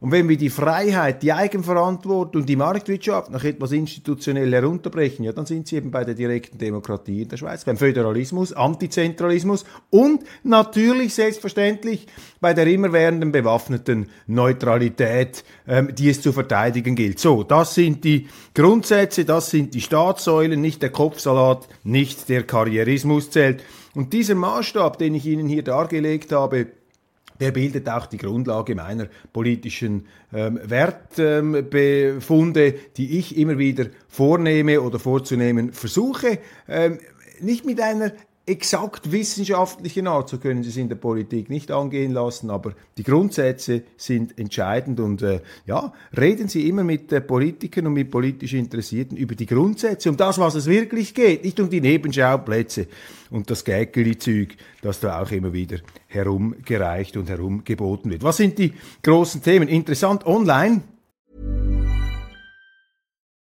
Und 0.00 0.12
wenn 0.12 0.30
wir 0.30 0.38
die 0.38 0.48
Freiheit, 0.48 1.22
die 1.22 1.34
Eigenverantwortung, 1.34 2.46
die 2.46 2.56
Marktwirtschaft 2.56 3.30
noch 3.30 3.44
etwas 3.44 3.72
institutionell 3.72 4.50
herunterbrechen, 4.50 5.26
ja, 5.26 5.32
dann 5.32 5.44
sind 5.44 5.66
sie 5.68 5.76
eben 5.76 5.90
bei 5.90 6.04
der 6.04 6.14
direkten 6.14 6.56
Demokratie 6.56 7.22
in 7.22 7.28
der 7.28 7.36
Schweiz, 7.36 7.66
beim 7.66 7.76
Föderalismus, 7.76 8.54
Antizentralismus 8.54 9.66
und 9.90 10.24
natürlich 10.42 11.12
selbstverständlich 11.14 12.06
bei 12.40 12.54
der 12.54 12.66
immerwährenden 12.66 13.30
bewaffneten 13.30 14.08
Neutralität, 14.26 15.44
ähm, 15.68 15.94
die 15.94 16.08
es 16.08 16.22
zu 16.22 16.32
verteidigen 16.32 16.96
gilt. 16.96 17.18
So, 17.18 17.42
das 17.42 17.74
sind 17.74 18.02
die 18.02 18.26
Grundsätze, 18.54 19.26
das 19.26 19.50
sind 19.50 19.74
die 19.74 19.82
Staatssäulen, 19.82 20.62
nicht 20.62 20.80
der 20.80 20.90
Kopfsalat, 20.90 21.68
nicht 21.84 22.30
der 22.30 22.44
Karrierismus 22.44 23.30
zählt. 23.30 23.62
Und 23.94 24.14
dieser 24.14 24.34
Maßstab, 24.34 24.96
den 24.96 25.14
ich 25.14 25.26
Ihnen 25.26 25.46
hier 25.46 25.64
dargelegt 25.64 26.32
habe, 26.32 26.68
der 27.40 27.50
bildet 27.50 27.88
auch 27.88 28.06
die 28.06 28.18
Grundlage 28.18 28.74
meiner 28.74 29.08
politischen 29.32 30.06
ähm, 30.32 30.60
Wertbefunde, 30.62 32.66
ähm, 32.66 32.74
die 32.96 33.18
ich 33.18 33.36
immer 33.36 33.58
wieder 33.58 33.86
vornehme 34.08 34.80
oder 34.80 34.98
vorzunehmen 34.98 35.72
versuche. 35.72 36.38
Ähm, 36.68 36.98
nicht 37.40 37.64
mit 37.64 37.80
einer 37.80 38.12
exakt 38.46 39.12
wissenschaftlichen 39.12 40.06
Art, 40.06 40.28
so 40.28 40.38
können 40.38 40.62
Sie 40.62 40.70
es 40.70 40.76
in 40.76 40.88
der 40.88 40.96
Politik 40.96 41.50
nicht 41.50 41.70
angehen 41.70 42.12
lassen, 42.12 42.50
aber 42.50 42.72
die 42.96 43.02
Grundsätze 43.02 43.82
sind 43.96 44.38
entscheidend 44.38 44.98
und 44.98 45.22
äh, 45.22 45.40
ja, 45.66 45.92
reden 46.16 46.48
Sie 46.48 46.68
immer 46.68 46.82
mit 46.82 47.12
äh, 47.12 47.20
Politikern 47.20 47.86
und 47.86 47.92
mit 47.92 48.10
politisch 48.10 48.54
Interessierten 48.54 49.16
über 49.16 49.34
die 49.34 49.46
Grundsätze, 49.46 50.10
um 50.10 50.16
das, 50.16 50.38
was 50.38 50.54
es 50.54 50.66
wirklich 50.66 51.14
geht, 51.14 51.44
nicht 51.44 51.60
um 51.60 51.70
die 51.70 51.80
Nebenschauplätze 51.80 52.88
und 53.30 53.50
das 53.50 53.64
Gäckeli-Zeug, 53.64 54.56
das 54.82 55.00
da 55.00 55.22
auch 55.22 55.30
immer 55.30 55.52
wieder 55.52 55.78
herumgereicht 56.08 57.16
und 57.16 57.28
herumgeboten 57.28 58.10
wird. 58.10 58.24
Was 58.24 58.38
sind 58.38 58.58
die 58.58 58.72
großen 59.02 59.42
Themen? 59.42 59.68
Interessant 59.68 60.26
online 60.26 60.82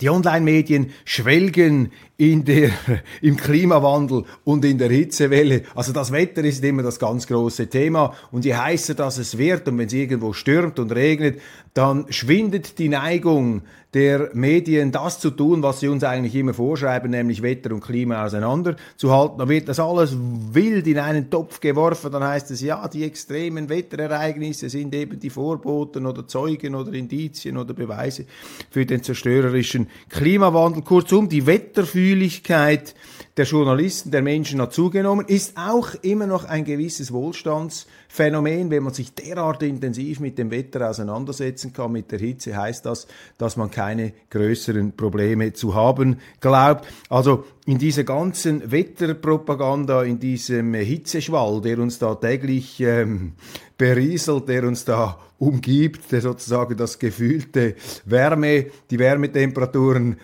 Die 0.00 0.10
Online-Medien 0.10 0.90
schwelgen 1.06 1.90
in 2.18 2.44
der, 2.44 2.70
im 3.22 3.36
Klimawandel 3.36 4.24
und 4.44 4.64
in 4.64 4.76
der 4.76 4.90
Hitzewelle. 4.90 5.62
Also 5.74 5.92
das 5.92 6.12
Wetter 6.12 6.44
ist 6.44 6.62
immer 6.62 6.82
das 6.82 6.98
ganz 6.98 7.26
große 7.26 7.68
Thema. 7.68 8.14
Und 8.30 8.44
je 8.44 8.54
heißer 8.54 8.94
das 8.94 9.16
es 9.18 9.38
wird 9.38 9.66
und 9.68 9.78
wenn 9.78 9.86
es 9.86 9.92
irgendwo 9.94 10.32
stürmt 10.34 10.78
und 10.78 10.92
regnet, 10.92 11.40
dann 11.76 12.06
schwindet 12.08 12.78
die 12.78 12.88
Neigung 12.88 13.60
der 13.92 14.30
Medien, 14.32 14.92
das 14.92 15.20
zu 15.20 15.30
tun, 15.30 15.62
was 15.62 15.80
sie 15.80 15.88
uns 15.88 16.04
eigentlich 16.04 16.34
immer 16.34 16.54
vorschreiben, 16.54 17.10
nämlich 17.10 17.42
Wetter 17.42 17.70
und 17.70 17.82
Klima 17.84 18.24
auseinanderzuhalten. 18.24 19.36
Dann 19.36 19.48
wird 19.50 19.68
das 19.68 19.78
alles 19.78 20.16
wild 20.18 20.86
in 20.86 20.98
einen 20.98 21.28
Topf 21.28 21.60
geworfen. 21.60 22.10
Dann 22.10 22.24
heißt 22.24 22.50
es, 22.50 22.62
ja, 22.62 22.88
die 22.88 23.04
extremen 23.04 23.68
Wetterereignisse 23.68 24.70
sind 24.70 24.94
eben 24.94 25.20
die 25.20 25.28
Vorboten 25.28 26.06
oder 26.06 26.26
Zeugen 26.26 26.74
oder 26.74 26.94
Indizien 26.94 27.58
oder 27.58 27.74
Beweise 27.74 28.24
für 28.70 28.86
den 28.86 29.02
zerstörerischen 29.02 29.88
Klimawandel. 30.08 30.82
Kurzum, 30.82 31.28
die 31.28 31.44
Wetterfühligkeit 31.44 32.94
der 33.36 33.44
Journalisten, 33.44 34.10
der 34.10 34.22
Menschen 34.22 34.62
hat 34.62 34.72
zugenommen, 34.72 35.26
ist 35.26 35.58
auch 35.58 35.94
immer 36.00 36.26
noch 36.26 36.44
ein 36.44 36.64
gewisses 36.64 37.12
Wohlstandsphänomen. 37.12 38.70
Wenn 38.70 38.82
man 38.82 38.94
sich 38.94 39.12
derart 39.12 39.62
intensiv 39.62 40.20
mit 40.20 40.38
dem 40.38 40.50
Wetter 40.50 40.88
auseinandersetzen 40.88 41.74
kann, 41.74 41.92
mit 41.92 42.10
der 42.10 42.18
Hitze, 42.18 42.56
heißt 42.56 42.86
das, 42.86 43.06
dass 43.36 43.58
man 43.58 43.70
keine 43.70 44.14
größeren 44.30 44.96
Probleme 44.96 45.52
zu 45.52 45.74
haben 45.74 46.16
glaubt. 46.40 46.86
Also 47.10 47.44
in 47.66 47.76
dieser 47.76 48.04
ganzen 48.04 48.70
Wetterpropaganda, 48.70 50.02
in 50.04 50.18
diesem 50.18 50.72
Hitzeschwall, 50.72 51.60
der 51.60 51.78
uns 51.78 51.98
da 51.98 52.14
täglich 52.14 52.80
ähm, 52.80 53.32
berieselt, 53.78 54.48
der 54.48 54.64
uns 54.64 54.84
da 54.84 55.18
umgibt, 55.38 56.10
der 56.12 56.20
sozusagen 56.22 56.76
das 56.76 56.98
gefühlte 56.98 57.74
Wärme, 58.04 58.66
die 58.90 58.98
Wärmetemperaturen 58.98 60.16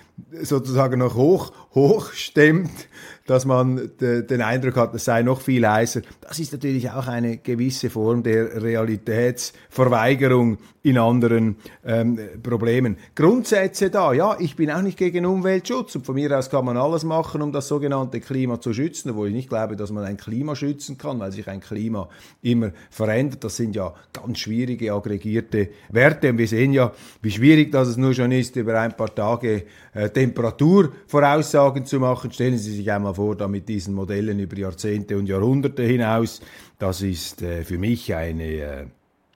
sozusagen 0.43 1.01
noch 1.01 1.15
hoch, 1.15 1.53
hoch 1.75 2.13
stemmt, 2.13 2.89
dass 3.27 3.45
man 3.45 3.91
den 4.01 4.43
Eindruck 4.43 4.77
hat, 4.77 4.95
es 4.95 5.05
sei 5.05 5.23
noch 5.23 5.41
viel 5.41 5.69
heißer. 5.69 6.03
Das 6.21 6.39
ist 6.39 6.53
natürlich 6.53 6.91
auch 6.91 7.07
eine 7.07 7.39
gewisse 7.39 7.91
Form 7.91 8.23
der 8.23 8.63
Realitätsverweigerung 8.63 10.59
in 10.83 10.99
anderen 10.99 11.57
ähm, 11.85 12.19
Problemen. 12.43 12.97
Grundsätze 13.15 13.89
da, 13.91 14.13
ja, 14.13 14.37
ich 14.39 14.57
bin 14.57 14.71
auch 14.71 14.83
nicht 14.83 14.99
gegen 14.99 15.27
Umweltschutz 15.27 15.95
und 15.95 16.05
von 16.05 16.17
mir 16.17 16.37
aus 16.37 16.51
kann 16.51 16.65
man 16.65 16.77
alles 16.77 17.05
machen, 17.05 17.41
um 17.41 17.53
das 17.53 17.69
sogenannte 17.69 18.21
Klima 18.21 18.61
zu 18.61 18.75
schützen, 18.75 19.11
obwohl 19.11 19.29
ich 19.29 19.35
nicht 19.35 19.49
glaube, 19.49 19.77
dass 19.77 19.93
man 19.93 20.05
ein 20.05 20.17
Klima 20.17 20.57
schützen 20.57 20.99
kann, 20.99 21.21
weil 21.21 21.31
sich 21.31 21.47
ein 21.49 21.61
Klima 21.61 22.09
immer 22.43 22.73
verändert. 22.91 23.45
Das 23.45 23.57
sind 23.57 23.77
ja 23.77 23.95
ganz 24.13 24.41
schwierige 24.41 24.93
aggregierte 24.93 25.69
Werte 25.91 26.31
und 26.31 26.39
wir 26.39 26.49
sehen 26.49 26.73
ja, 26.73 26.93
wie 27.23 27.31
schwierig 27.31 27.71
das 27.71 27.97
nur 27.97 28.13
schon 28.13 28.33
ist, 28.33 28.57
über 28.57 28.81
ein 28.81 28.97
paar 28.97 29.15
Tage 29.15 29.65
äh, 29.95 30.11
Temperaturvoraussagen 30.11 31.87
zu 31.87 32.01
machen. 32.01 32.33
Stellen 32.33 32.59
Sie 32.59 32.75
sich 32.75 32.91
einmal 32.91 33.15
vor, 33.15 33.22
da 33.35 33.49
mit 33.49 33.69
diesen 33.69 33.95
Modellen 33.95 34.39
über 34.39 34.57
Jahrzehnte 34.57 35.17
und 35.17 35.27
Jahrhunderte 35.27 35.83
hinaus. 35.83 36.41
Das 36.79 37.03
ist 37.03 37.43
äh, 37.43 37.65
für 37.65 37.79
mich 37.79 38.15
eine 38.15 38.45
äh, 38.45 38.87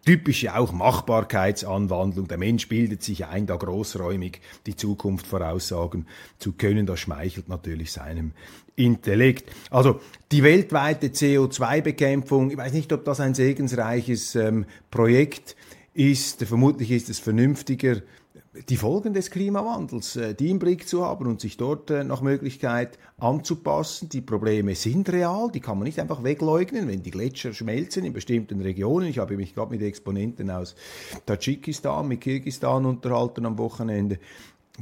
typische 0.05 0.57
auch 0.57 0.73
Machbarkeitsanwandlung. 0.73 2.29
Der 2.29 2.39
Mensch 2.39 2.69
bildet 2.69 3.03
sich 3.03 3.27
ein, 3.27 3.47
da 3.47 3.57
großräumig 3.57 4.41
die 4.67 4.77
Zukunft 4.77 5.27
voraussagen 5.27 6.07
zu 6.39 6.53
können. 6.53 6.87
Das 6.87 7.01
schmeichelt 7.01 7.49
natürlich 7.49 7.93
seinem 7.93 8.33
Intellekt. 8.77 9.51
Also 9.71 10.01
die 10.33 10.43
weltweite 10.43 11.09
CO2-Bekämpfung, 11.09 12.51
ich 12.51 12.57
weiß 12.57 12.73
nicht, 12.73 12.93
ob 12.93 13.05
das 13.05 13.21
ein 13.21 13.35
segensreiches 13.35 14.37
ähm, 14.37 14.65
Projekt 14.91 15.57
ist. 15.93 16.45
Vermutlich 16.45 16.93
ist 16.93 17.11
es 17.11 17.19
vernünftiger, 17.19 17.97
die 18.69 18.77
Folgen 18.77 19.15
des 19.15 19.31
Klimawandels, 19.31 20.17
äh, 20.17 20.35
die 20.35 20.51
im 20.51 20.59
Blick 20.59 20.89
zu 20.89 21.05
haben 21.05 21.27
und 21.27 21.41
sich 21.41 21.57
dort 21.57 21.91
äh, 21.91 22.05
nach 22.05 22.21
Möglichkeit 22.23 22.99
anzupassen. 23.19 24.09
Die 24.09 24.21
Probleme 24.21 24.75
sind 24.75 25.09
real, 25.11 25.51
die 25.53 25.61
kann 25.61 25.79
man 25.79 25.87
nicht 25.87 26.01
einfach 26.01 26.25
wegleugnen, 26.25 26.89
wenn 26.89 27.03
die 27.03 27.11
Gletscher 27.11 27.53
schmelzen 27.53 28.05
in 28.05 28.13
bestimmten 28.13 28.61
Regionen. 28.61 29.09
Ich 29.09 29.19
habe 29.19 29.37
mich 29.37 29.55
gerade 29.55 29.71
mit 29.71 29.83
Exponenten 29.83 30.51
aus 30.51 30.75
Tadschikistan, 31.27 32.09
mit 32.09 32.21
Kirgistan 32.21 32.87
unterhalten 32.87 33.47
am 33.47 33.59
Wochenende 33.59 34.19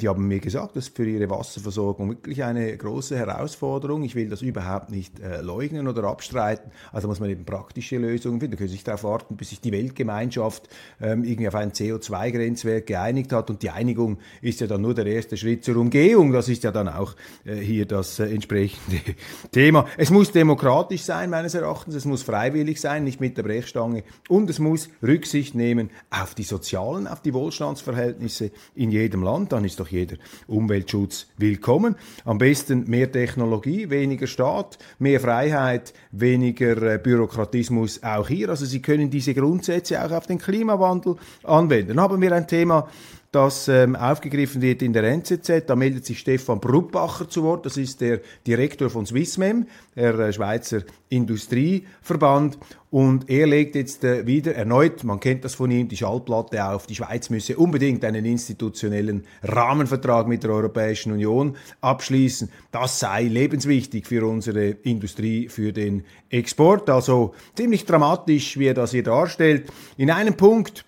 die 0.01 0.09
haben 0.09 0.27
mir 0.27 0.41
gesagt, 0.41 0.77
das 0.77 0.89
ist 0.89 0.97
für 0.97 1.07
ihre 1.07 1.31
Wasserversorgung 1.31 2.09
wirklich 2.11 2.43
eine 2.43 2.77
große 2.77 3.17
Herausforderung. 3.17 4.03
Ich 4.03 4.15
will 4.15 4.29
das 4.29 4.43
überhaupt 4.43 4.91
nicht 4.91 5.21
äh, 5.21 5.41
leugnen 5.41 5.87
oder 5.87 6.05
abstreiten. 6.05 6.73
Also 6.93 7.07
muss 7.07 7.21
man 7.21 7.31
eben 7.31 7.45
praktische 7.45 7.99
Lösungen 7.99 8.41
finden. 8.41 8.53
Da 8.53 8.59
können 8.59 8.69
Sie 8.69 8.75
sich 8.75 8.85
darauf 8.85 9.05
warten, 9.05 9.37
bis 9.37 9.51
sich 9.51 9.61
die 9.61 9.71
Weltgemeinschaft 9.71 10.69
ähm, 11.01 11.23
irgendwie 11.23 11.49
auf 11.49 11.55
ein 11.55 11.71
CO2-Grenzwert 11.73 12.87
geeinigt 12.87 13.33
hat. 13.33 13.51
Und 13.51 13.63
die 13.63 13.71
Einigung 13.71 14.19
ist 14.43 14.61
ja 14.61 14.67
dann 14.67 14.83
nur 14.83 14.95
der 14.95 15.07
erste 15.07 15.37
Schritt 15.37 15.65
zur 15.65 15.77
Umgehung. 15.77 16.33
Das 16.33 16.49
ist 16.49 16.65
ja 16.65 16.73
dann 16.73 16.89
auch 16.89 17.15
äh, 17.45 17.55
hier 17.55 17.87
das 17.87 18.19
äh, 18.19 18.27
entsprechende 18.27 19.01
Thema. 19.53 19.87
Es 19.97 20.11
muss 20.11 20.33
demokratisch 20.33 21.03
sein, 21.03 21.31
meines 21.31 21.55
Erachtens. 21.55 21.95
Es 21.95 22.05
muss 22.05 22.23
freiwillig 22.23 22.81
sein, 22.81 23.05
nicht 23.05 23.21
mit 23.21 23.37
der 23.37 23.45
Brechstange. 23.45 24.03
Und 24.29 24.51
es 24.51 24.59
muss 24.59 24.89
Rücksicht 25.03 25.55
nehmen 25.55 25.91
auf 26.11 26.35
die 26.35 26.43
sozialen, 26.43 27.07
auf 27.07 27.23
die 27.23 27.33
Wohlstandsverhältnisse 27.33 28.51
in 28.75 28.91
jedem 28.91 29.23
Land. 29.23 29.53
Dann 29.53 29.65
ist 29.65 29.84
doch 29.85 29.91
jeder 29.91 30.17
Umweltschutz 30.47 31.27
willkommen. 31.37 31.97
Am 32.25 32.39
besten 32.39 32.89
mehr 32.89 33.13
Technologie, 33.13 33.91
weniger 33.91 34.27
Staat, 34.27 34.79
mehr 34.99 35.21
Freiheit, 35.21 35.93
weniger 36.11 36.95
äh, 36.95 36.99
Bürokratismus 36.99 38.03
auch 38.03 38.29
hier. 38.29 38.49
Also 38.49 38.65
Sie 38.65 38.81
können 38.81 39.11
diese 39.11 39.35
Grundsätze 39.35 40.03
auch 40.03 40.11
auf 40.11 40.27
den 40.27 40.39
Klimawandel 40.39 41.17
anwenden. 41.43 41.89
Dann 41.89 42.01
haben 42.01 42.21
wir 42.21 42.33
ein 42.33 42.49
Thema, 42.49 42.89
das 43.35 43.69
ähm, 43.69 43.97
aufgegriffen 43.97 44.63
wird 44.63 44.83
in 44.83 44.93
der 44.93 45.05
NZZ. 45.05 45.65
Da 45.67 45.75
meldet 45.75 46.05
sich 46.07 46.21
Stefan 46.21 46.61
Bruppacher 46.61 47.29
zu 47.29 47.43
Wort. 47.43 47.67
Das 47.67 47.77
ist 47.77 48.01
der 48.01 48.21
Direktor 48.47 48.91
von 48.91 49.07
Swissmem, 49.07 49.67
der 49.97 50.19
äh, 50.19 50.33
Schweizer 50.33 50.83
Industrieverband. 51.09 52.59
Und 52.91 53.29
er 53.29 53.47
legt 53.49 53.75
jetzt 53.75 54.05
äh, 54.05 54.25
wieder 54.27 54.55
erneut, 54.55 55.03
man 55.03 55.19
kennt 55.19 55.45
das 55.45 55.55
von 55.55 55.71
ihm, 55.71 55.89
die 55.89 55.97
Schallplatte 55.97 56.65
auf, 56.65 56.87
die 56.87 56.95
Schweiz 56.95 57.29
müsse 57.29 57.57
unbedingt 57.57 58.05
einen 58.05 58.25
institutionellen 58.25 59.25
Rahmenvertrag 59.43 60.29
mit 60.29 60.45
der 60.45 60.51
Europäischen 60.51 61.11
Union 61.11 61.57
abschließen. 61.81 62.51
Das 62.71 63.01
sei 63.01 63.25
lebenswichtig 63.25 64.07
für 64.07 64.25
unsere 64.29 64.69
Industrie, 64.69 65.49
für 65.49 65.73
den 65.73 66.05
Export. 66.31 66.89
Also 66.89 67.35
ziemlich 67.57 67.85
dramatisch, 67.85 68.59
wie 68.59 68.67
er 68.67 68.75
das 68.75 68.93
hier 68.93 69.03
darstellt. 69.03 69.73
In 69.97 70.11
einem 70.11 70.37
Punkt 70.37 70.85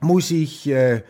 muss 0.00 0.30
ich 0.30 0.68
äh, 0.68 1.02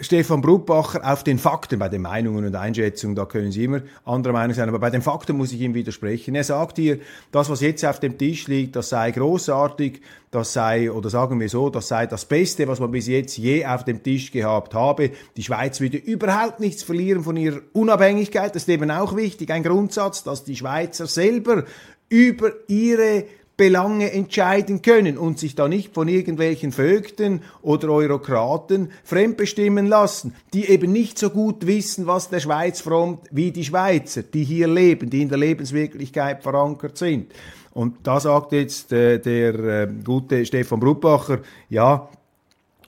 Stefan 0.00 0.40
Brutbacher 0.40 1.00
auf 1.04 1.22
den 1.22 1.38
Fakten, 1.38 1.78
bei 1.78 1.88
den 1.88 2.02
Meinungen 2.02 2.44
und 2.46 2.54
Einschätzungen, 2.54 3.14
da 3.14 3.26
können 3.26 3.52
Sie 3.52 3.64
immer 3.64 3.82
anderer 4.04 4.32
Meinung 4.32 4.54
sein, 4.54 4.68
aber 4.68 4.78
bei 4.78 4.90
den 4.90 5.02
Fakten 5.02 5.36
muss 5.36 5.52
ich 5.52 5.60
ihm 5.60 5.74
widersprechen. 5.74 6.34
Er 6.34 6.44
sagt 6.44 6.78
hier, 6.78 6.98
das, 7.30 7.50
was 7.50 7.60
jetzt 7.60 7.84
auf 7.84 8.00
dem 8.00 8.16
Tisch 8.16 8.48
liegt, 8.48 8.74
das 8.76 8.88
sei 8.88 9.10
großartig, 9.10 10.00
das 10.30 10.52
sei, 10.54 10.90
oder 10.90 11.10
sagen 11.10 11.38
wir 11.40 11.48
so, 11.48 11.68
das 11.68 11.88
sei 11.88 12.06
das 12.06 12.24
Beste, 12.24 12.66
was 12.68 12.80
man 12.80 12.90
bis 12.90 13.06
jetzt 13.06 13.36
je 13.36 13.66
auf 13.66 13.84
dem 13.84 14.02
Tisch 14.02 14.32
gehabt 14.32 14.74
habe. 14.74 15.10
Die 15.36 15.42
Schweiz 15.42 15.80
würde 15.80 15.98
überhaupt 15.98 16.60
nichts 16.60 16.82
verlieren 16.82 17.22
von 17.22 17.36
ihrer 17.36 17.60
Unabhängigkeit. 17.72 18.54
Das 18.54 18.62
ist 18.62 18.68
eben 18.68 18.90
auch 18.90 19.14
wichtig, 19.14 19.50
ein 19.50 19.62
Grundsatz, 19.62 20.24
dass 20.24 20.44
die 20.44 20.56
Schweizer 20.56 21.06
selber 21.06 21.64
über 22.08 22.52
ihre 22.68 23.24
Belange 23.62 24.10
entscheiden 24.10 24.82
können 24.82 25.16
und 25.16 25.38
sich 25.38 25.54
da 25.54 25.68
nicht 25.68 25.94
von 25.94 26.08
irgendwelchen 26.08 26.72
Vögten 26.72 27.42
oder 27.62 27.90
Eurokraten 27.90 28.90
fremdbestimmen 29.04 29.86
lassen, 29.86 30.34
die 30.52 30.68
eben 30.68 30.90
nicht 30.90 31.16
so 31.16 31.30
gut 31.30 31.64
wissen, 31.64 32.08
was 32.08 32.28
der 32.28 32.40
Schweiz 32.40 32.80
frommt, 32.80 33.20
wie 33.30 33.52
die 33.52 33.64
Schweizer, 33.64 34.24
die 34.24 34.42
hier 34.42 34.66
leben, 34.66 35.10
die 35.10 35.22
in 35.22 35.28
der 35.28 35.38
Lebenswirklichkeit 35.38 36.42
verankert 36.42 36.98
sind. 36.98 37.30
Und 37.72 37.98
da 38.02 38.18
sagt 38.18 38.50
jetzt 38.50 38.92
äh, 38.92 39.20
der 39.20 39.54
äh, 39.54 39.88
gute 40.02 40.44
Stefan 40.44 40.80
Bruppacher, 40.80 41.38
ja, 41.70 42.08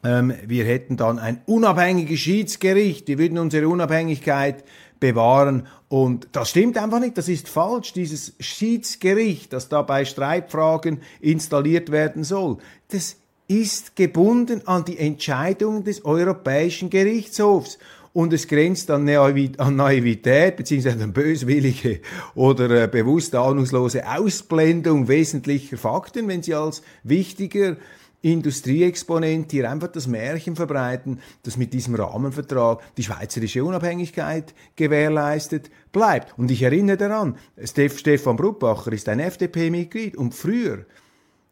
ähm, 0.03 0.35
wir 0.45 0.65
hätten 0.65 0.97
dann 0.97 1.21
ein 1.21 1.41
unabhängiges 1.47 2.19
Schiedsgericht, 2.19 3.07
wir 3.07 3.19
würden 3.19 3.39
unsere 3.39 3.69
Unabhängigkeit 3.69 4.65
bewahren. 5.01 5.67
Und 5.89 6.29
das 6.33 6.51
stimmt 6.51 6.79
einfach 6.79 7.01
nicht, 7.01 7.19
das 7.19 7.29
ist 7.29 7.49
falsch. 7.49 7.93
Dieses 7.93 8.35
Schiedsgericht, 8.41 9.53
das 9.53 9.69
da 9.69 9.83
bei 9.83 10.05
Streitfragen 10.05 11.01
installiert 11.21 11.91
werden 11.91 12.25
soll, 12.25 12.59
das 12.89 13.17
ist 13.47 13.97
gebunden 13.97 14.67
an 14.67 14.85
die 14.85 14.99
Entscheidung 14.99 15.85
des 15.85 16.05
Europäischen 16.05 16.89
Gerichtshofs 16.91 17.79
und 18.15 18.33
es 18.33 18.47
grenzt 18.47 18.91
an, 18.91 19.05
Naivität 19.05 20.57
beziehungsweise 20.57 21.03
an 21.03 21.13
böswillige 21.13 22.01
oder 22.35 22.85
äh, 22.85 22.89
bewusst 22.89 23.35
ahnungslose 23.35 24.09
Ausblendung 24.09 25.09
wesentlicher 25.09 25.77
Fakten, 25.77 26.29
wenn 26.29 26.43
sie 26.43 26.55
als 26.55 26.83
wichtiger 27.03 27.77
Industrieexponent 28.25 29.53
hier 29.53 29.71
einfach 29.71 29.89
das 29.89 30.07
Märchen 30.07 30.57
verbreiten, 30.57 31.21
dass 31.43 31.59
mit 31.59 31.75
diesem 31.75 31.95
Rahmenvertrag 31.95 32.81
die 32.97 33.03
schweizerische 33.03 33.63
Unabhängigkeit 33.63 34.55
gewährleistet 34.77 35.71
bleibt. 35.93 36.39
Und 36.39 36.51
ich 36.51 36.63
erinnere 36.63 36.97
daran, 36.97 37.37
Stefan 37.63 38.37
Bruppacher 38.37 38.93
ist 38.93 39.11
ein 39.11 39.21
FDP-Mitglied 39.21 40.17
und 40.17 40.35
früher 40.35 40.87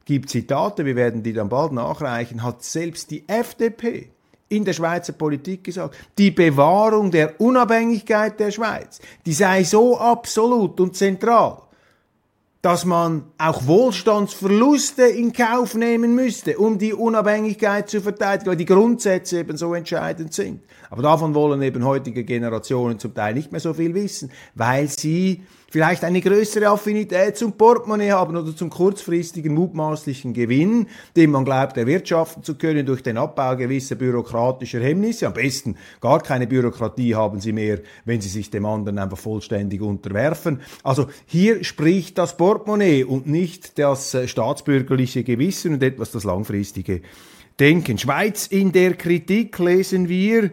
gibt 0.07 0.31
Zitate, 0.31 0.87
wir 0.87 0.97
werden 0.97 1.23
die 1.23 1.35
dann 1.35 1.51
bald 1.51 1.73
nachreichen, 1.73 2.43
hat 2.43 2.65
selbst 2.65 3.11
die 3.11 3.29
FDP 3.29 4.09
in 4.49 4.65
der 4.65 4.73
Schweizer 4.73 5.13
Politik 5.13 5.65
gesagt, 5.65 5.95
die 6.17 6.31
Bewahrung 6.31 7.11
der 7.11 7.39
Unabhängigkeit 7.39 8.41
der 8.41 8.51
Schweiz, 8.51 9.01
die 9.27 9.35
sei 9.35 9.63
so 9.63 9.99
absolut 9.99 10.81
und 10.81 10.97
zentral, 10.97 11.63
dass 12.63 12.85
man 12.85 13.25
auch 13.39 13.67
Wohlstandsverluste 13.67 15.03
in 15.03 15.33
Kauf 15.33 15.75
nehmen 15.75 16.15
müsste, 16.15 16.59
um 16.59 16.79
die 16.79 16.95
Unabhängigkeit 16.95 17.91
zu 17.91 18.01
verteidigen, 18.01 18.51
weil 18.51 18.57
die 18.57 18.65
Grundsätze 18.65 19.41
eben 19.41 19.57
so 19.57 19.75
entscheidend 19.75 20.33
sind. 20.33 20.63
Aber 20.89 21.03
davon 21.03 21.35
wollen 21.35 21.61
eben 21.63 21.85
heutige 21.85 22.23
Generationen 22.23 23.01
zum 23.01 23.15
Teil 23.15 23.35
nicht 23.35 23.51
mehr 23.51 23.61
so 23.61 23.75
viel 23.75 23.95
wissen, 23.95 24.31
weil 24.55 24.89
sie 24.89 25.43
vielleicht 25.73 26.05
eine 26.05 26.21
größere 26.21 26.69
Affinität 26.69 27.39
zum 27.39 27.53
Portemonnaie 27.53 28.11
haben 28.11 28.37
oder 28.37 28.55
zum 28.55 28.69
kurzfristigen 28.69 29.55
mutmaßlichen 29.55 30.35
Gewinn, 30.35 30.87
den 31.17 31.31
man 31.31 31.47
glaubt 31.47 31.79
erwirtschaften 31.79 32.43
zu 32.43 32.57
können 32.57 32.85
durch 32.85 33.03
den 33.03 33.17
Abbau 33.17 33.57
gewisser 33.57 33.95
bürokratischer 33.95 34.81
Hemmnisse. 34.81 35.27
Am 35.27 35.33
besten 35.33 35.77
gar 36.03 36.21
keine 36.21 36.47
Bürokratie 36.47 37.15
haben 37.15 37.41
sie 37.41 37.53
mehr, 37.53 37.79
wenn 38.05 38.21
sie 38.21 38.29
sich 38.29 38.51
dem 38.51 38.67
anderen 38.67 38.99
einfach 38.99 39.17
vollständig 39.17 39.81
unterwerfen. 39.81 40.61
Also 40.83 41.07
hier 41.25 41.65
spricht 41.65 42.19
das 42.19 42.37
Portemonnaie 42.37 43.05
und 43.05 43.27
nicht 43.27 43.79
das 43.79 44.13
äh, 44.13 44.29
staatsbürgerliche 44.29 45.25
Gewissen 45.25 45.73
und 45.73 45.83
etwas 45.83 46.11
das 46.11 46.25
langfristige 46.25 47.01
Denken. 47.59 47.97
Schweiz 47.97 48.47
in 48.47 48.73
der 48.73 48.93
Kritik 48.93 49.59
lesen 49.59 50.11
wir, 50.11 50.51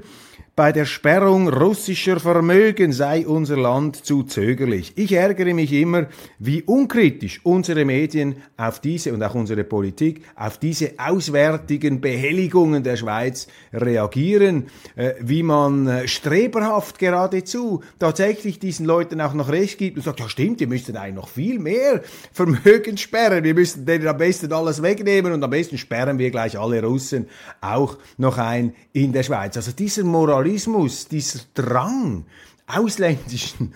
bei 0.59 0.73
der 0.73 0.83
Sperrung 0.83 1.47
russischer 1.47 2.19
Vermögen 2.19 2.91
sei 2.91 3.25
unser 3.25 3.55
Land 3.55 4.05
zu 4.05 4.23
zögerlich. 4.23 4.91
Ich 4.97 5.13
ärgere 5.13 5.53
mich 5.53 5.71
immer, 5.71 6.07
wie 6.37 6.63
unkritisch 6.63 7.39
unsere 7.43 7.85
Medien 7.85 8.35
auf 8.57 8.81
diese 8.81 9.13
und 9.13 9.23
auch 9.23 9.35
unsere 9.35 9.63
Politik 9.63 10.25
auf 10.35 10.57
diese 10.57 10.95
auswärtigen 10.97 12.01
Behelligungen 12.01 12.83
der 12.83 12.97
Schweiz 12.97 13.47
reagieren, 13.71 14.65
äh, 14.97 15.13
wie 15.21 15.43
man 15.43 15.87
äh, 15.87 16.09
streberhaft 16.09 16.99
geradezu 16.99 17.81
tatsächlich 17.97 18.59
diesen 18.59 18.85
Leuten 18.85 19.21
auch 19.21 19.33
noch 19.33 19.47
recht 19.47 19.77
gibt 19.77 19.95
und 19.95 20.03
sagt, 20.03 20.19
ja 20.19 20.27
stimmt, 20.27 20.59
ihr 20.59 20.67
müsst 20.67 20.93
eigentlich 20.93 21.15
noch 21.15 21.29
viel 21.29 21.57
mehr 21.57 22.01
Vermögen 22.33 22.97
sperren, 22.97 23.45
wir 23.45 23.53
müssen 23.53 23.85
denen 23.85 24.09
am 24.09 24.17
besten 24.17 24.51
alles 24.51 24.81
wegnehmen 24.81 25.31
und 25.31 25.41
am 25.41 25.51
besten 25.51 25.77
sperren 25.77 26.19
wir 26.19 26.31
gleich 26.31 26.59
alle 26.59 26.83
Russen 26.83 27.29
auch 27.61 27.97
noch 28.17 28.37
ein 28.37 28.73
in 28.91 29.13
der 29.13 29.23
Schweiz. 29.23 29.55
Also 29.55 29.71
dieser 29.71 30.03
Moral 30.03 30.48
Moralismus, 30.49 31.07
dieser 31.07 31.41
Drang, 31.53 32.25
ausländischen 32.65 33.75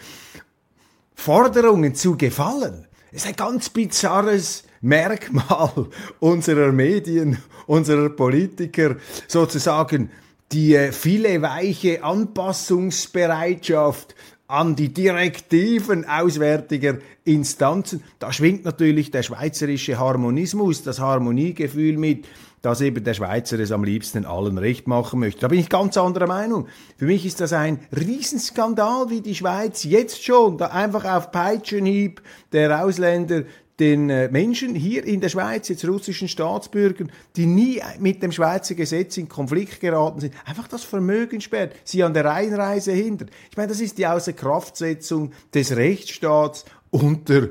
Forderungen 1.14 1.94
zu 1.94 2.18
gefallen, 2.18 2.88
ist 3.12 3.28
ein 3.28 3.36
ganz 3.36 3.70
bizarres 3.70 4.64
Merkmal 4.82 5.88
unserer 6.20 6.72
Medien, 6.72 7.38
unserer 7.68 8.10
Politiker, 8.10 8.96
sozusagen 9.28 10.10
die 10.52 10.74
äh, 10.74 10.92
viele 10.92 11.44
weiche 11.44 12.04
Anpassungsbereitschaft 12.04 14.16
an 14.54 14.76
die 14.76 14.94
Direktiven 14.94 16.08
auswärtiger 16.08 17.00
Instanzen. 17.26 18.04
Da 18.20 18.32
schwingt 18.32 18.66
natürlich 18.66 19.10
der 19.10 19.24
schweizerische 19.24 19.98
Harmonismus, 19.98 20.84
das 20.84 21.00
Harmoniegefühl 21.00 21.98
mit, 21.98 22.28
dass 22.62 22.80
eben 22.80 23.04
der 23.04 23.16
Schweizer 23.16 23.58
es 23.60 23.72
am 23.72 23.84
liebsten 23.84 24.26
allen 24.28 24.60
recht 24.60 24.86
machen 24.86 25.22
möchte. 25.22 25.42
Da 25.42 25.48
bin 25.48 25.60
ich 25.60 25.70
ganz 25.70 25.98
anderer 25.98 26.28
Meinung. 26.28 26.68
Für 26.98 27.06
mich 27.06 27.26
ist 27.26 27.42
das 27.42 27.52
ein 27.52 27.80
Riesenskandal, 27.98 29.10
wie 29.10 29.22
die 29.22 29.34
Schweiz 29.34 29.86
jetzt 29.86 30.24
schon 30.24 30.60
da 30.60 30.68
einfach 30.68 31.04
auf 31.04 31.32
Peitschenhieb 31.32 32.22
der 32.52 32.86
Ausländer 32.86 33.46
den 33.80 34.10
äh, 34.10 34.30
Menschen 34.30 34.76
hier 34.76 35.04
in 35.04 35.20
der 35.20 35.30
Schweiz, 35.30 35.68
jetzt 35.68 35.88
russischen 35.88 36.28
Staatsbürgern, 36.28 37.12
die 37.36 37.46
nie 37.46 37.82
mit 38.00 38.22
dem 38.22 38.32
Schweizer 38.32 38.76
Gesetz 38.76 39.18
in 39.18 39.28
Konflikt 39.28 39.80
geraten 39.80 40.20
sind, 40.20 40.34
einfach 40.46 40.68
das 40.68 40.84
Vermögen 40.84 41.42
sperrt, 41.42 41.76
sie 41.84 42.04
an 42.04 42.14
der 42.14 42.32
Einreise 42.32 42.92
hindert. 42.92 43.30
Ich 43.50 43.58
meine, 43.58 43.70
das 43.70 43.82
ist 43.82 43.98
die 43.98 44.06
Außerkraftsetzung 44.06 45.32
des 45.54 45.76
Rechtsstaats 45.76 46.66
unter 46.92 47.50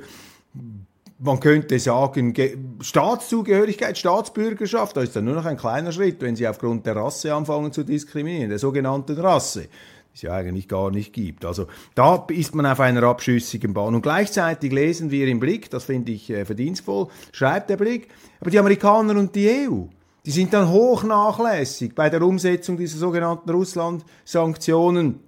man 1.25 1.39
könnte 1.39 1.79
sagen, 1.79 2.35
Staatszugehörigkeit, 2.81 3.97
Staatsbürgerschaft, 3.97 4.97
da 4.97 5.03
ist 5.03 5.15
dann 5.15 5.25
nur 5.25 5.37
noch 5.37 5.45
ein 5.45 5.57
kleiner 5.57 5.93
Schritt, 5.93 6.21
wenn 6.21 6.35
sie 6.35 6.49
aufgrund 6.49 6.85
der 6.85 6.97
Rasse 6.97 7.33
anfangen 7.33 7.73
zu 7.73 7.85
diskriminieren, 7.85 8.51
der 8.51 8.59
sogenannten 8.59 9.17
Rasse 9.19 9.69
es 10.15 10.23
ja 10.23 10.35
eigentlich 10.35 10.69
gar 10.69 10.91
nicht 10.91 11.13
gibt. 11.13 11.45
Also 11.45 11.67
da 11.95 12.27
ist 12.29 12.55
man 12.55 12.67
auf 12.67 12.81
einer 12.81 13.03
abschüssigen 13.05 13.75
Bahn. 13.75 13.95
Und 13.95 14.03
gleichzeitig 14.03 14.73
lesen 14.73 15.11
wir 15.11 15.27
im 15.29 15.41
Blick, 15.41 15.71
das 15.71 15.85
finde 15.85 16.13
ich 16.13 16.31
äh, 16.31 16.45
verdienstvoll, 16.45 17.09
schreibt 17.33 17.71
der 17.71 17.77
Blick, 17.77 18.09
aber 18.41 18.51
die 18.51 18.59
Amerikaner 18.59 19.19
und 19.19 19.35
die 19.35 19.49
EU, 19.69 19.85
die 20.25 20.31
sind 20.31 20.53
dann 20.53 20.69
hochnachlässig 20.69 21.95
bei 21.95 22.11
der 22.11 22.23
Umsetzung 22.23 22.77
dieser 22.77 22.99
sogenannten 22.99 23.51
Russland-Sanktionen. 23.51 25.21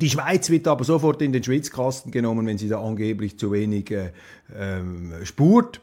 Die 0.00 0.10
Schweiz 0.10 0.48
wird 0.50 0.66
aber 0.66 0.84
sofort 0.84 1.20
in 1.22 1.32
den 1.32 1.44
Schwitzkasten 1.44 2.10
genommen, 2.10 2.46
wenn 2.46 2.58
sie 2.58 2.68
da 2.68 2.82
angeblich 2.82 3.38
zu 3.38 3.52
wenig 3.52 3.90
äh, 3.90 4.12
ähm, 4.58 5.12
spurt. 5.24 5.80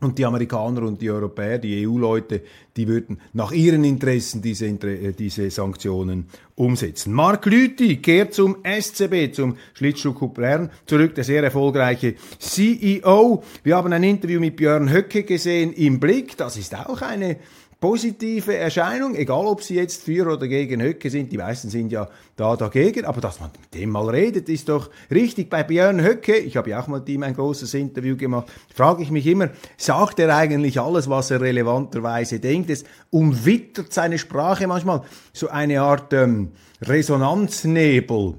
Und 0.00 0.18
die 0.18 0.26
Amerikaner 0.26 0.82
und 0.82 1.00
die 1.00 1.10
Europäer, 1.10 1.58
die 1.58 1.86
EU-Leute, 1.86 2.42
die 2.76 2.86
würden 2.86 3.18
nach 3.32 3.50
ihren 3.52 3.82
Interessen 3.84 4.42
diese, 4.42 4.66
äh, 4.66 5.12
diese 5.12 5.50
Sanktionen 5.50 6.26
umsetzen. 6.54 7.14
Mark 7.14 7.46
Lüthi 7.46 7.96
kehrt 7.96 8.34
zum 8.34 8.58
SCB, 8.62 9.32
zum 9.32 9.56
Schlittschuhclub 9.72 10.34
Bern 10.34 10.70
zurück, 10.84 11.14
der 11.14 11.24
sehr 11.24 11.42
erfolgreiche 11.42 12.14
CEO. 12.38 13.42
Wir 13.62 13.76
haben 13.76 13.92
ein 13.92 14.02
Interview 14.02 14.38
mit 14.38 14.56
Björn 14.56 14.92
Höcke 14.92 15.22
gesehen 15.22 15.72
im 15.72 15.98
Blick. 15.98 16.36
Das 16.36 16.58
ist 16.58 16.74
auch 16.74 17.00
eine 17.00 17.36
positive 17.80 18.56
Erscheinung, 18.56 19.14
egal 19.14 19.46
ob 19.46 19.62
sie 19.62 19.74
jetzt 19.74 20.02
für 20.02 20.32
oder 20.32 20.48
gegen 20.48 20.82
Höcke 20.82 21.10
sind, 21.10 21.30
die 21.30 21.36
meisten 21.36 21.68
sind 21.68 21.92
ja 21.92 22.08
da 22.34 22.56
dagegen, 22.56 23.04
aber 23.04 23.20
dass 23.20 23.38
man 23.38 23.50
mit 23.60 23.74
dem 23.74 23.90
mal 23.90 24.08
redet, 24.08 24.48
ist 24.48 24.68
doch 24.68 24.90
richtig. 25.10 25.50
Bei 25.50 25.62
Björn 25.62 26.02
Höcke, 26.02 26.36
ich 26.36 26.56
habe 26.56 26.70
ja 26.70 26.80
auch 26.80 26.86
mal 26.86 27.00
mit 27.00 27.08
ihm 27.10 27.22
ein 27.22 27.34
großes 27.34 27.74
Interview 27.74 28.16
gemacht, 28.16 28.48
frage 28.74 29.02
ich 29.02 29.10
mich 29.10 29.26
immer, 29.26 29.50
sagt 29.76 30.18
er 30.18 30.34
eigentlich 30.34 30.80
alles, 30.80 31.10
was 31.10 31.30
er 31.30 31.40
relevanterweise 31.40 32.40
denkt? 32.40 32.70
Es 32.70 32.84
umwittert 33.10 33.92
seine 33.92 34.18
Sprache 34.18 34.66
manchmal 34.66 35.02
so 35.32 35.48
eine 35.48 35.82
Art 35.82 36.12
ähm, 36.12 36.52
Resonanznebel 36.82 38.34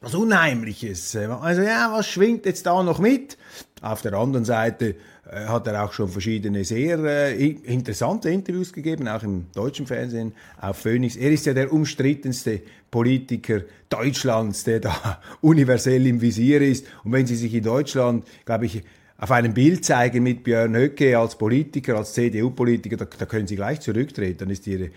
was 0.00 0.14
Unheimliches. 0.14 1.16
Also 1.16 1.62
ja, 1.62 1.90
was 1.92 2.06
schwingt 2.06 2.46
jetzt 2.46 2.66
da 2.66 2.82
noch 2.82 2.98
mit? 2.98 3.36
Auf 3.80 4.02
der 4.02 4.14
anderen 4.14 4.44
Seite 4.44 4.94
hat 5.30 5.66
er 5.66 5.84
auch 5.84 5.92
schon 5.92 6.08
verschiedene 6.08 6.64
sehr 6.64 6.98
äh, 6.98 7.46
interessante 7.64 8.30
Interviews 8.30 8.72
gegeben, 8.72 9.08
auch 9.08 9.22
im 9.22 9.46
deutschen 9.54 9.86
Fernsehen 9.86 10.32
auf 10.60 10.78
Phoenix. 10.78 11.16
Er 11.16 11.30
ist 11.32 11.46
ja 11.46 11.54
der 11.54 11.72
umstrittenste 11.72 12.60
Politiker 12.90 13.62
Deutschlands, 13.88 14.64
der 14.64 14.80
da 14.80 15.20
universell 15.40 16.06
im 16.06 16.20
Visier 16.20 16.60
ist. 16.62 16.86
Und 17.02 17.12
wenn 17.12 17.26
Sie 17.26 17.36
sich 17.36 17.52
in 17.54 17.64
Deutschland, 17.64 18.24
glaube 18.44 18.66
ich, 18.66 18.82
auf 19.18 19.30
einem 19.30 19.54
Bild 19.54 19.84
zeigen 19.84 20.22
mit 20.22 20.44
Björn 20.44 20.76
Höcke 20.76 21.18
als 21.18 21.36
Politiker, 21.38 21.96
als 21.96 22.12
CDU-Politiker, 22.12 22.98
da, 22.98 23.06
da, 23.06 23.24
können 23.24 23.46
Sie 23.46 23.56
gleich 23.56 23.80
zurücktreten, 23.80 24.38
dann 24.38 24.50
ist 24.50 24.66
ihre, 24.66 24.90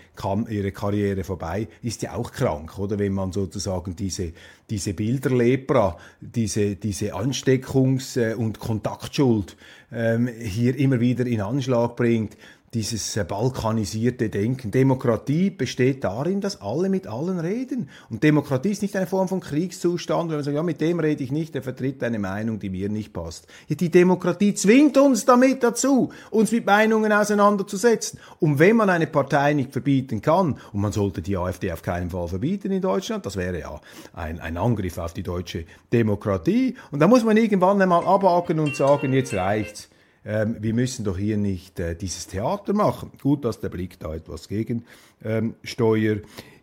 ihre 0.48 0.72
Karriere 0.72 1.24
vorbei. 1.24 1.68
Ist 1.82 2.02
ja 2.02 2.14
auch 2.14 2.30
krank, 2.30 2.78
oder? 2.78 2.98
Wenn 2.98 3.14
man 3.14 3.32
sozusagen 3.32 3.96
diese, 3.96 4.32
diese 4.68 4.92
Bilderlepra, 4.92 5.96
diese, 6.20 6.76
diese 6.76 7.14
Ansteckungs- 7.14 8.34
und 8.34 8.60
Kontaktschuld 8.60 9.56
ähm, 9.90 10.28
hier 10.28 10.76
immer 10.76 11.00
wieder 11.00 11.26
in 11.26 11.40
Anschlag 11.40 11.96
bringt 11.96 12.36
dieses 12.72 13.18
balkanisierte 13.26 14.28
Denken. 14.28 14.70
Demokratie 14.70 15.50
besteht 15.50 16.04
darin, 16.04 16.40
dass 16.40 16.60
alle 16.60 16.88
mit 16.88 17.08
allen 17.08 17.40
reden. 17.40 17.88
Und 18.10 18.22
Demokratie 18.22 18.70
ist 18.70 18.82
nicht 18.82 18.94
eine 18.94 19.08
Form 19.08 19.26
von 19.26 19.40
Kriegszustand, 19.40 20.30
wenn 20.30 20.36
man 20.36 20.44
sagt, 20.44 20.54
ja, 20.54 20.62
mit 20.62 20.80
dem 20.80 21.00
rede 21.00 21.24
ich 21.24 21.32
nicht, 21.32 21.54
der 21.56 21.64
vertritt 21.64 22.04
eine 22.04 22.20
Meinung, 22.20 22.60
die 22.60 22.70
mir 22.70 22.88
nicht 22.88 23.12
passt. 23.12 23.48
Ja, 23.66 23.74
die 23.74 23.90
Demokratie 23.90 24.54
zwingt 24.54 24.96
uns 24.98 25.24
damit 25.24 25.64
dazu, 25.64 26.12
uns 26.30 26.52
mit 26.52 26.64
Meinungen 26.64 27.12
auseinanderzusetzen. 27.12 28.20
Und 28.38 28.60
wenn 28.60 28.76
man 28.76 28.88
eine 28.88 29.08
Partei 29.08 29.52
nicht 29.52 29.72
verbieten 29.72 30.22
kann, 30.22 30.56
und 30.72 30.80
man 30.80 30.92
sollte 30.92 31.22
die 31.22 31.36
AfD 31.36 31.72
auf 31.72 31.82
keinen 31.82 32.10
Fall 32.10 32.28
verbieten 32.28 32.70
in 32.70 32.82
Deutschland, 32.82 33.26
das 33.26 33.36
wäre 33.36 33.58
ja 33.58 33.80
ein, 34.12 34.38
ein 34.38 34.56
Angriff 34.56 34.96
auf 34.98 35.12
die 35.12 35.24
deutsche 35.24 35.64
Demokratie. 35.92 36.76
Und 36.92 37.00
da 37.00 37.08
muss 37.08 37.24
man 37.24 37.36
irgendwann 37.36 37.82
einmal 37.82 38.06
abhaken 38.06 38.60
und 38.60 38.76
sagen, 38.76 39.12
jetzt 39.12 39.34
reicht's 39.34 39.88
ähm, 40.24 40.56
wir 40.60 40.74
müssen 40.74 41.04
doch 41.04 41.16
hier 41.16 41.36
nicht 41.36 41.80
äh, 41.80 41.94
dieses 41.94 42.26
Theater 42.26 42.72
machen. 42.72 43.10
Gut, 43.22 43.44
dass 43.44 43.60
der 43.60 43.70
Blick 43.70 43.98
da 43.98 44.14
etwas 44.14 44.48
gegen 44.48 44.84
ähm, 45.24 45.54
Steuer 45.64 46.16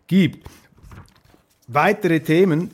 gibt. 0.06 0.48
Weitere 1.68 2.20
Themen, 2.20 2.72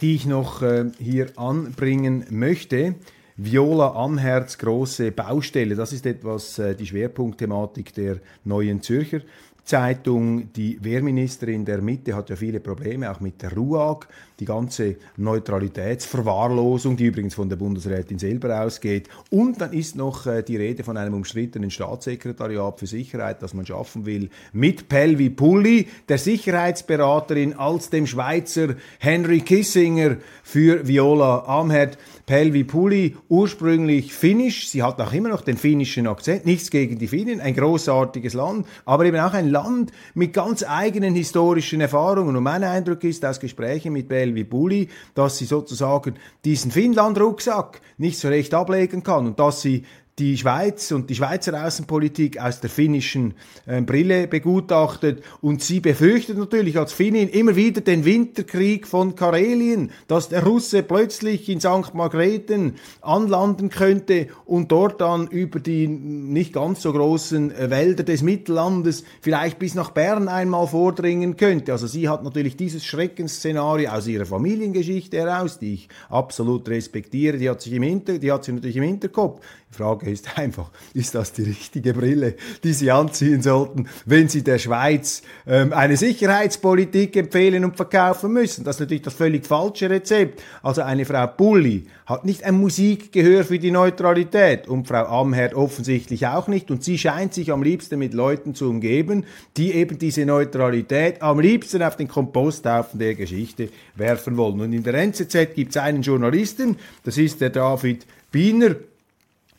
die 0.00 0.14
ich 0.14 0.26
noch 0.26 0.62
äh, 0.62 0.90
hier 0.98 1.38
anbringen 1.38 2.26
möchte. 2.30 2.96
Viola 3.36 3.94
Amherz, 3.94 4.58
große 4.58 5.12
Baustelle. 5.12 5.74
Das 5.74 5.92
ist 5.92 6.04
etwas 6.04 6.58
äh, 6.58 6.74
die 6.74 6.86
Schwerpunktthematik 6.86 7.94
der 7.94 8.18
neuen 8.44 8.82
Zürcher 8.82 9.20
Zeitung. 9.64 10.52
Die 10.52 10.82
Wehrministerin 10.82 11.64
der 11.64 11.80
Mitte 11.80 12.14
hat 12.14 12.28
ja 12.28 12.36
viele 12.36 12.60
Probleme, 12.60 13.10
auch 13.10 13.20
mit 13.20 13.40
der 13.40 13.54
RUAG 13.54 14.08
die 14.40 14.46
ganze 14.46 14.96
Neutralitätsverwahrlosung, 15.16 16.96
die 16.96 17.06
übrigens 17.06 17.34
von 17.34 17.48
der 17.48 17.56
Bundesrätin 17.56 18.18
selber 18.18 18.62
ausgeht. 18.62 19.08
Und 19.30 19.60
dann 19.60 19.72
ist 19.72 19.96
noch 19.96 20.26
äh, 20.26 20.42
die 20.42 20.56
Rede 20.56 20.82
von 20.82 20.96
einem 20.96 21.14
umstrittenen 21.14 21.70
Staatssekretariat 21.70 22.78
für 22.78 22.86
Sicherheit, 22.86 23.42
das 23.42 23.54
man 23.54 23.66
schaffen 23.66 24.06
will, 24.06 24.30
mit 24.52 24.88
Pelvi 24.88 25.28
Pulli, 25.30 25.86
der 26.08 26.18
Sicherheitsberaterin, 26.18 27.54
als 27.54 27.90
dem 27.90 28.06
Schweizer 28.06 28.74
Henry 28.98 29.40
Kissinger 29.40 30.16
für 30.42 30.88
Viola 30.88 31.44
Amherd. 31.46 31.98
Pelvi 32.24 32.62
Pulli, 32.62 33.16
ursprünglich 33.28 34.14
finnisch, 34.14 34.68
sie 34.68 34.84
hat 34.84 35.00
auch 35.00 35.12
immer 35.12 35.30
noch 35.30 35.40
den 35.42 35.56
finnischen 35.56 36.06
Akzent, 36.06 36.46
nichts 36.46 36.70
gegen 36.70 36.96
die 36.96 37.08
Finnen, 37.08 37.40
ein 37.40 37.56
großartiges 37.56 38.34
Land, 38.34 38.68
aber 38.84 39.04
eben 39.04 39.18
auch 39.18 39.32
ein 39.32 39.48
Land 39.48 39.90
mit 40.14 40.32
ganz 40.32 40.62
eigenen 40.62 41.16
historischen 41.16 41.80
Erfahrungen. 41.80 42.36
Und 42.36 42.44
mein 42.44 42.62
Eindruck 42.62 43.02
ist 43.02 43.24
aus 43.24 43.40
Gesprächen 43.40 43.92
mit 43.92 44.08
Pelvi 44.08 44.29
wie 44.34 44.44
Bulli, 44.44 44.88
dass 45.14 45.38
sie 45.38 45.44
sozusagen 45.44 46.14
diesen 46.44 46.70
Finnland-Rucksack 46.70 47.80
nicht 47.98 48.18
so 48.18 48.28
recht 48.28 48.54
ablegen 48.54 49.02
kann 49.02 49.26
und 49.26 49.40
dass 49.40 49.62
sie 49.62 49.84
die 50.20 50.36
Schweiz 50.36 50.92
und 50.92 51.08
die 51.08 51.14
Schweizer 51.14 51.64
Außenpolitik 51.64 52.38
aus 52.38 52.60
der 52.60 52.68
finnischen 52.68 53.34
äh, 53.66 53.80
Brille 53.80 54.28
begutachtet 54.28 55.24
und 55.40 55.62
sie 55.62 55.80
befürchtet 55.80 56.36
natürlich 56.36 56.78
als 56.78 56.92
Finnin 56.92 57.30
immer 57.30 57.56
wieder 57.56 57.80
den 57.80 58.04
Winterkrieg 58.04 58.86
von 58.86 59.14
Karelien, 59.14 59.92
dass 60.08 60.28
der 60.28 60.44
Russe 60.44 60.82
plötzlich 60.82 61.48
in 61.48 61.60
St. 61.60 61.94
Margrethen 61.94 62.74
anlanden 63.00 63.70
könnte 63.70 64.28
und 64.44 64.70
dort 64.70 65.00
dann 65.00 65.26
über 65.26 65.58
die 65.58 65.88
nicht 65.88 66.52
ganz 66.52 66.82
so 66.82 66.92
großen 66.92 67.50
äh, 67.50 67.70
Wälder 67.70 68.02
des 68.02 68.22
Mittellandes 68.22 69.04
vielleicht 69.22 69.58
bis 69.58 69.74
nach 69.74 69.90
Bern 69.90 70.28
einmal 70.28 70.66
vordringen 70.66 71.38
könnte. 71.38 71.72
Also 71.72 71.86
sie 71.86 72.10
hat 72.10 72.24
natürlich 72.24 72.58
dieses 72.58 72.84
Schreckensszenario 72.84 73.88
aus 73.88 74.06
ihrer 74.06 74.26
Familiengeschichte 74.26 75.16
heraus, 75.16 75.58
die 75.58 75.74
ich 75.74 75.88
absolut 76.10 76.68
respektiere, 76.68 77.38
die 77.38 77.48
hat 77.48 77.62
sich 77.62 77.72
im 77.72 77.82
Hinter, 77.82 78.18
die 78.18 78.30
hat 78.30 78.44
sie 78.44 78.52
natürlich 78.52 78.76
im 78.76 78.84
Hinterkopf. 78.84 79.40
Die 79.72 79.76
Frage 79.76 80.10
ist 80.10 80.36
einfach, 80.36 80.68
ist 80.94 81.14
das 81.14 81.32
die 81.32 81.44
richtige 81.44 81.94
Brille, 81.94 82.34
die 82.64 82.72
Sie 82.72 82.90
anziehen 82.90 83.40
sollten, 83.40 83.88
wenn 84.04 84.28
Sie 84.28 84.42
der 84.42 84.58
Schweiz 84.58 85.22
ähm, 85.46 85.72
eine 85.72 85.96
Sicherheitspolitik 85.96 87.14
empfehlen 87.14 87.64
und 87.64 87.76
verkaufen 87.76 88.32
müssen? 88.32 88.64
Das 88.64 88.76
ist 88.76 88.80
natürlich 88.80 89.02
das 89.02 89.14
völlig 89.14 89.46
falsche 89.46 89.88
Rezept. 89.88 90.42
Also 90.64 90.82
eine 90.82 91.04
Frau 91.04 91.24
Bulli 91.28 91.86
hat 92.04 92.24
nicht 92.24 92.42
ein 92.42 92.58
Musikgehör 92.58 93.44
für 93.44 93.60
die 93.60 93.70
Neutralität 93.70 94.66
und 94.66 94.88
Frau 94.88 95.04
Amherd 95.04 95.54
offensichtlich 95.54 96.26
auch 96.26 96.48
nicht. 96.48 96.72
Und 96.72 96.82
sie 96.82 96.98
scheint 96.98 97.32
sich 97.32 97.52
am 97.52 97.62
liebsten 97.62 98.00
mit 98.00 98.12
Leuten 98.12 98.56
zu 98.56 98.68
umgeben, 98.68 99.24
die 99.56 99.72
eben 99.72 99.98
diese 99.98 100.26
Neutralität 100.26 101.22
am 101.22 101.38
liebsten 101.38 101.84
auf 101.84 101.94
den 101.94 102.08
Komposthaufen 102.08 102.98
der 102.98 103.14
Geschichte 103.14 103.68
werfen 103.94 104.36
wollen. 104.36 104.60
Und 104.60 104.72
in 104.72 104.82
der 104.82 104.94
NZZ 104.94 105.54
gibt 105.54 105.70
es 105.70 105.76
einen 105.76 106.02
Journalisten, 106.02 106.76
das 107.04 107.18
ist 107.18 107.40
der 107.40 107.50
David 107.50 108.04
Biener, 108.32 108.74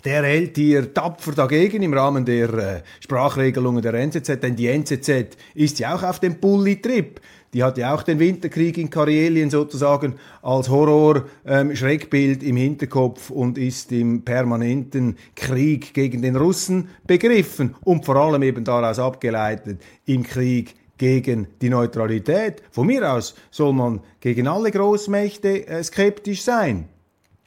der 0.04 0.24
hält 0.24 0.58
hier 0.58 0.94
tapfer 0.94 1.34
dagegen 1.34 1.82
im 1.84 1.94
Rahmen 1.94 2.26
der 2.26 2.54
äh, 2.54 2.82
Sprachregelungen 3.00 3.82
der 3.82 3.94
NZZ, 3.94 4.40
denn 4.42 4.56
die 4.56 4.68
NZZ 4.68 5.38
ist 5.54 5.80
ja 5.80 5.96
auch 5.96 6.04
auf 6.04 6.20
dem 6.20 6.40
Bulli-Trip. 6.40 7.20
Die 7.54 7.64
hat 7.64 7.78
ja 7.78 7.94
auch 7.94 8.04
den 8.04 8.20
Winterkrieg 8.20 8.78
in 8.78 8.90
Karelien 8.90 9.50
sozusagen 9.50 10.16
als 10.42 10.70
Horror-Schreckbild 10.70 12.44
ähm, 12.44 12.50
im 12.50 12.56
Hinterkopf 12.56 13.30
und 13.30 13.58
ist 13.58 13.92
im 13.92 14.24
permanenten 14.24 15.18
Krieg 15.36 15.94
gegen 15.94 16.22
den 16.22 16.38
Russen 16.38 16.90
begriffen 17.06 17.76
und 17.84 18.06
vor 18.06 18.16
allem 18.16 18.44
eben 18.44 18.64
daraus 18.64 19.00
abgeleitet 19.00 19.82
im 20.06 20.24
Krieg 20.24 20.76
gegen 20.98 21.48
die 21.62 21.70
Neutralität. 21.70 22.62
Von 22.72 22.88
mir 22.88 23.12
aus 23.12 23.36
soll 23.50 23.74
man 23.74 24.00
gegen 24.22 24.48
alle 24.48 24.72
Großmächte 24.72 25.68
äh, 25.68 25.84
skeptisch 25.84 26.44
sein. 26.44 26.88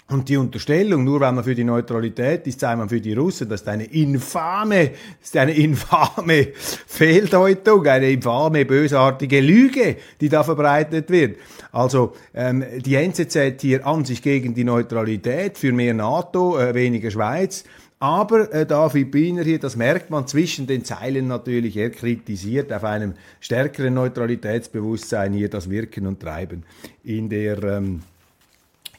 Und 0.07 0.29
die 0.29 0.37
Unterstellung, 0.37 1.03
nur 1.03 1.21
weil 1.21 1.33
man 1.33 1.45
für 1.45 1.55
die 1.55 1.65
Neutralität 1.65 2.47
ist, 2.47 2.61
sei 2.61 2.77
man 2.77 2.91
für 2.91 3.01
die 3.01 3.15
Russen, 3.15 3.49
das 3.49 3.63
ist 3.63 3.69
eine 3.69 3.85
infame, 3.85 4.91
ist 5.23 5.35
eine 5.35 5.53
infame 5.53 6.49
Fehldeutung, 6.87 7.87
eine 7.87 8.11
infame, 8.11 8.67
bösartige 8.67 9.41
Lüge, 9.41 9.97
die 10.21 10.29
da 10.29 10.45
verbreitet 10.45 11.09
wird. 11.09 11.39
Also 11.73 12.13
ähm, 12.35 12.63
die 12.85 12.97
NZZ 12.97 13.63
hier 13.63 13.87
an 13.87 14.05
sich 14.05 14.21
gegen 14.21 14.53
die 14.53 14.65
Neutralität, 14.65 15.57
für 15.57 15.73
mehr 15.73 15.95
NATO, 15.95 16.59
äh, 16.59 16.75
weniger 16.75 17.11
Schweiz. 17.11 17.65
Aber 17.99 18.53
äh, 18.53 18.67
David 18.67 19.11
Biener 19.11 19.43
hier, 19.43 19.59
das 19.59 19.75
merkt 19.75 20.11
man 20.11 20.27
zwischen 20.27 20.67
den 20.67 20.85
Zeilen 20.85 21.29
natürlich, 21.29 21.79
er 21.79 21.89
kritisiert 21.89 22.71
auf 22.75 22.85
einem 22.85 23.15
stärkeren 23.41 23.95
Neutralitätsbewusstsein 23.95 25.33
hier 25.33 25.49
das 25.49 25.71
Wirken 25.71 26.07
und 26.07 26.21
Treiben 26.21 26.65
in 27.05 27.31
der... 27.31 27.63
Ähm, 27.65 28.03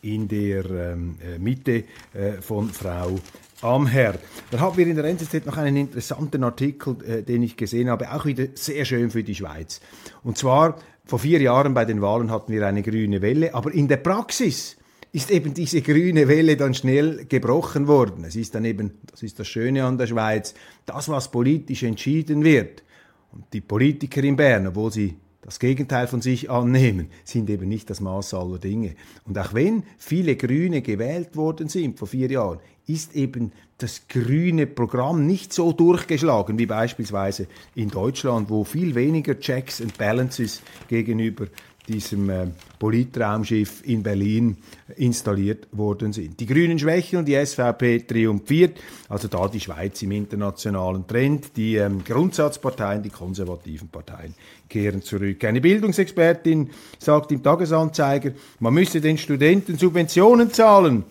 in 0.06 0.28
der 0.28 0.66
ähm, 0.70 1.16
äh, 1.20 1.40
Mitte 1.40 1.84
äh, 2.14 2.34
von 2.42 2.70
Frau 2.70 3.20
Amher. 3.62 4.16
Dann 4.52 4.60
haben 4.60 4.78
wir 4.78 4.86
in 4.86 4.96
der 4.96 5.06
NZZ 5.06 5.46
noch 5.46 5.58
einen 5.58 5.76
interessanten 5.78 6.44
Artikel, 6.44 6.98
äh, 7.04 7.24
den 7.24 7.42
ich 7.42 7.58
gesehen 7.58 7.90
habe, 7.90 8.14
auch 8.14 8.26
wieder 8.26 8.48
sehr 8.54 8.86
schön 8.86 9.10
für 9.10 9.24
die 9.24 9.36
Schweiz. 9.36 9.82
Und 10.24 10.38
zwar 10.38 10.78
vor 11.06 11.20
vier 11.20 11.42
Jahren 11.42 11.74
bei 11.74 11.86
den 11.86 12.02
Wahlen 12.02 12.32
hatten 12.32 12.52
wir 12.52 12.66
eine 12.68 12.84
grüne 12.84 13.22
Welle, 13.22 13.54
aber 13.54 13.74
in 13.74 13.88
der 13.88 13.98
Praxis 13.98 14.78
ist 15.12 15.32
eben 15.32 15.54
diese 15.54 15.82
grüne 15.82 16.28
Welle 16.28 16.58
dann 16.58 16.74
schnell 16.74 17.26
gebrochen 17.26 17.88
worden. 17.88 18.26
Es 18.26 18.36
ist 18.36 18.54
dann 18.54 18.66
eben, 18.66 19.00
das 19.10 19.24
ist 19.24 19.40
das 19.40 19.48
Schöne 19.48 19.86
an 19.86 19.98
der 19.98 20.08
Schweiz, 20.08 20.54
das, 20.86 21.10
was 21.10 21.32
politisch 21.32 21.84
entschieden 21.84 22.44
wird. 22.44 22.84
Und 23.32 23.46
die 23.54 23.62
Politiker 23.62 24.24
in 24.24 24.36
Bern, 24.36 24.68
obwohl 24.68 24.92
sie 24.92 25.16
das 25.46 25.60
Gegenteil 25.60 26.08
von 26.08 26.22
sich 26.22 26.50
annehmen, 26.50 27.10
sind 27.24 27.50
eben 27.52 27.70
nicht 27.70 27.92
das 27.92 28.02
Maß 28.02 28.34
aller 28.34 28.58
Dinge. 28.58 28.96
Und 29.26 29.38
auch 29.38 29.54
wenn 29.54 29.84
viele 30.00 30.36
Grüne 30.36 30.82
gewählt 30.82 31.36
worden 31.36 31.70
sind 31.70 32.00
vor 32.00 32.08
vier 32.08 32.32
Jahren, 32.32 32.60
ist 32.88 33.16
eben 33.16 33.52
das 33.78 34.08
grüne 34.08 34.66
Programm 34.66 35.28
nicht 35.28 35.54
so 35.54 35.72
durchgeschlagen 35.72 36.58
wie 36.58 36.66
beispielsweise 36.66 37.48
in 37.76 37.90
Deutschland, 37.90 38.50
wo 38.50 38.64
viel 38.64 38.96
weniger 38.96 39.40
Checks 39.40 39.82
and 39.82 39.98
Balances 39.98 40.62
gegenüber 40.88 41.46
diesem 41.88 42.30
äh, 42.30 42.48
Politraumschiff 42.80 43.82
in 43.86 44.04
Berlin 44.04 44.58
installiert 44.98 45.68
worden 45.72 46.14
sind. 46.14 46.40
Die 46.40 46.46
Grünen 46.46 46.80
schwächen 46.80 47.20
und 47.20 47.26
die 47.26 47.36
SVP 47.36 48.00
triumphiert. 48.00 48.78
Also 49.10 49.28
da 49.28 49.48
die 49.48 49.60
Schweiz 49.60 50.02
im 50.02 50.12
internationalen 50.12 51.06
Trend. 51.08 51.56
Die 51.56 51.76
ähm, 51.76 52.04
Grundsatzparteien, 52.04 53.04
die 53.04 53.10
konservativen 53.10 53.90
Parteien 53.90 54.34
kehren 54.70 55.02
zurück. 55.02 55.44
Eine 55.44 55.62
Bildungsexpertin 55.62 56.70
sagt 57.00 57.32
im 57.32 57.44
Tagesanzeiger, 57.44 58.32
man 58.60 58.74
müsse 58.74 59.02
den 59.02 59.18
Studenten 59.18 59.78
Subventionen 59.78 60.52
zahlen, 60.52 61.04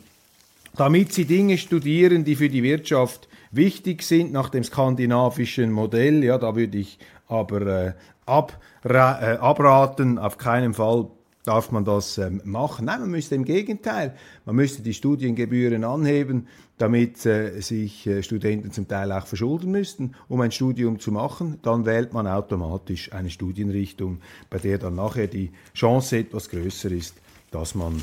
damit 0.76 1.12
sie 1.12 1.24
Dinge 1.24 1.56
studieren, 1.58 2.24
die 2.24 2.36
für 2.36 2.48
die 2.48 2.62
Wirtschaft 2.62 3.28
wichtig 3.52 4.02
sind 4.02 4.32
nach 4.32 4.48
dem 4.48 4.64
skandinavischen 4.64 5.70
Modell. 5.70 6.24
Ja, 6.24 6.38
da 6.38 6.56
würde 6.56 6.78
ich 6.78 6.98
aber 7.28 7.62
äh, 7.62 7.92
ab, 8.26 8.58
äh, 8.84 8.96
abraten. 8.96 10.18
Auf 10.18 10.38
keinen 10.38 10.74
Fall 10.74 11.08
darf 11.44 11.70
man 11.70 11.84
das 11.84 12.18
ähm, 12.18 12.40
machen. 12.44 12.86
Nein, 12.86 13.00
man 13.00 13.10
müsste 13.10 13.34
im 13.34 13.44
Gegenteil, 13.44 14.14
man 14.46 14.56
müsste 14.56 14.82
die 14.82 14.94
Studiengebühren 14.94 15.84
anheben, 15.84 16.48
damit 16.78 17.24
äh, 17.26 17.60
sich 17.60 18.06
äh, 18.06 18.22
Studenten 18.22 18.72
zum 18.72 18.88
Teil 18.88 19.12
auch 19.12 19.26
verschulden 19.26 19.70
müssten, 19.70 20.14
um 20.28 20.40
ein 20.40 20.50
Studium 20.50 20.98
zu 20.98 21.12
machen. 21.12 21.58
Dann 21.62 21.84
wählt 21.84 22.12
man 22.12 22.26
automatisch 22.26 23.12
eine 23.12 23.30
Studienrichtung, 23.30 24.20
bei 24.50 24.58
der 24.58 24.78
dann 24.78 24.96
nachher 24.96 25.26
die 25.26 25.52
Chance 25.74 26.18
etwas 26.18 26.48
größer 26.48 26.90
ist, 26.90 27.14
dass 27.50 27.74
man 27.74 28.02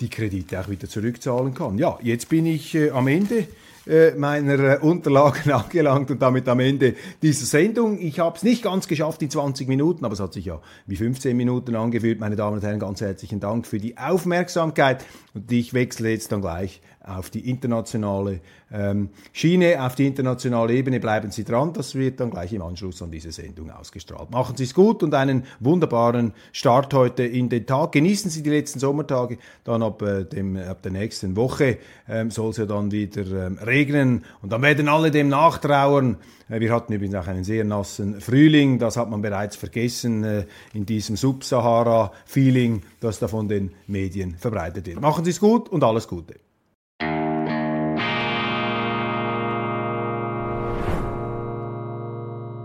die 0.00 0.08
Kredite 0.08 0.60
auch 0.60 0.68
wieder 0.68 0.88
zurückzahlen 0.88 1.54
kann. 1.54 1.76
Ja, 1.78 1.98
jetzt 2.02 2.28
bin 2.28 2.46
ich 2.46 2.74
äh, 2.74 2.90
am 2.90 3.08
Ende 3.08 3.46
äh, 3.86 4.12
meiner 4.12 4.58
äh, 4.58 4.78
Unterlagen 4.78 5.50
angelangt 5.52 6.10
und 6.10 6.22
damit 6.22 6.48
am 6.48 6.60
Ende 6.60 6.94
dieser 7.20 7.46
Sendung. 7.46 7.98
Ich 7.98 8.20
habe 8.20 8.36
es 8.36 8.42
nicht 8.42 8.62
ganz 8.62 8.86
geschafft 8.86 9.22
in 9.22 9.30
20 9.30 9.68
Minuten, 9.68 10.04
aber 10.04 10.14
es 10.14 10.20
hat 10.20 10.32
sich 10.32 10.44
ja 10.44 10.60
wie 10.86 10.96
15 10.96 11.36
Minuten 11.36 11.74
angefühlt. 11.74 12.20
Meine 12.20 12.36
Damen 12.36 12.56
und 12.56 12.62
Herren, 12.62 12.78
ganz 12.78 13.00
herzlichen 13.00 13.40
Dank 13.40 13.66
für 13.66 13.78
die 13.78 13.98
Aufmerksamkeit 13.98 15.04
und 15.34 15.50
ich 15.50 15.74
wechsle 15.74 16.10
jetzt 16.10 16.30
dann 16.32 16.42
gleich 16.42 16.80
auf 17.04 17.30
die 17.30 17.48
internationale 17.48 18.40
ähm, 18.72 19.10
Schiene, 19.32 19.84
auf 19.84 19.94
die 19.94 20.06
internationale 20.06 20.74
Ebene. 20.74 21.00
Bleiben 21.00 21.30
Sie 21.30 21.44
dran, 21.44 21.72
das 21.72 21.94
wird 21.94 22.20
dann 22.20 22.30
gleich 22.30 22.52
im 22.52 22.62
Anschluss 22.62 23.02
an 23.02 23.10
diese 23.10 23.32
Sendung 23.32 23.70
ausgestrahlt. 23.70 24.30
Machen 24.30 24.56
Sie 24.56 24.64
es 24.64 24.74
gut 24.74 25.02
und 25.02 25.14
einen 25.14 25.44
wunderbaren 25.60 26.32
Start 26.52 26.94
heute 26.94 27.24
in 27.24 27.48
den 27.48 27.66
Tag. 27.66 27.92
Genießen 27.92 28.30
Sie 28.30 28.42
die 28.42 28.50
letzten 28.50 28.78
Sommertage, 28.78 29.38
dann 29.64 29.82
ab, 29.82 30.02
äh, 30.02 30.24
dem, 30.24 30.56
ab 30.56 30.82
der 30.82 30.92
nächsten 30.92 31.36
Woche 31.36 31.78
ähm, 32.08 32.30
soll 32.30 32.50
es 32.50 32.56
ja 32.58 32.66
dann 32.66 32.92
wieder 32.92 33.46
ähm, 33.46 33.58
regnen 33.58 34.24
und 34.40 34.52
dann 34.52 34.62
werden 34.62 34.88
alle 34.88 35.10
dem 35.10 35.28
nachtrauern. 35.28 36.18
Äh, 36.48 36.60
wir 36.60 36.72
hatten 36.72 36.92
übrigens 36.92 37.16
auch 37.16 37.26
einen 37.26 37.44
sehr 37.44 37.64
nassen 37.64 38.20
Frühling, 38.20 38.78
das 38.78 38.96
hat 38.96 39.10
man 39.10 39.22
bereits 39.22 39.56
vergessen 39.56 40.24
äh, 40.24 40.44
in 40.72 40.86
diesem 40.86 41.16
Subsahara-Feeling, 41.16 42.82
das 43.00 43.18
da 43.18 43.28
von 43.28 43.48
den 43.48 43.72
Medien 43.86 44.36
verbreitet 44.36 44.86
wird. 44.86 45.00
Machen 45.00 45.24
Sie 45.24 45.30
es 45.30 45.40
gut 45.40 45.68
und 45.68 45.82
alles 45.82 46.06
Gute. 46.06 46.34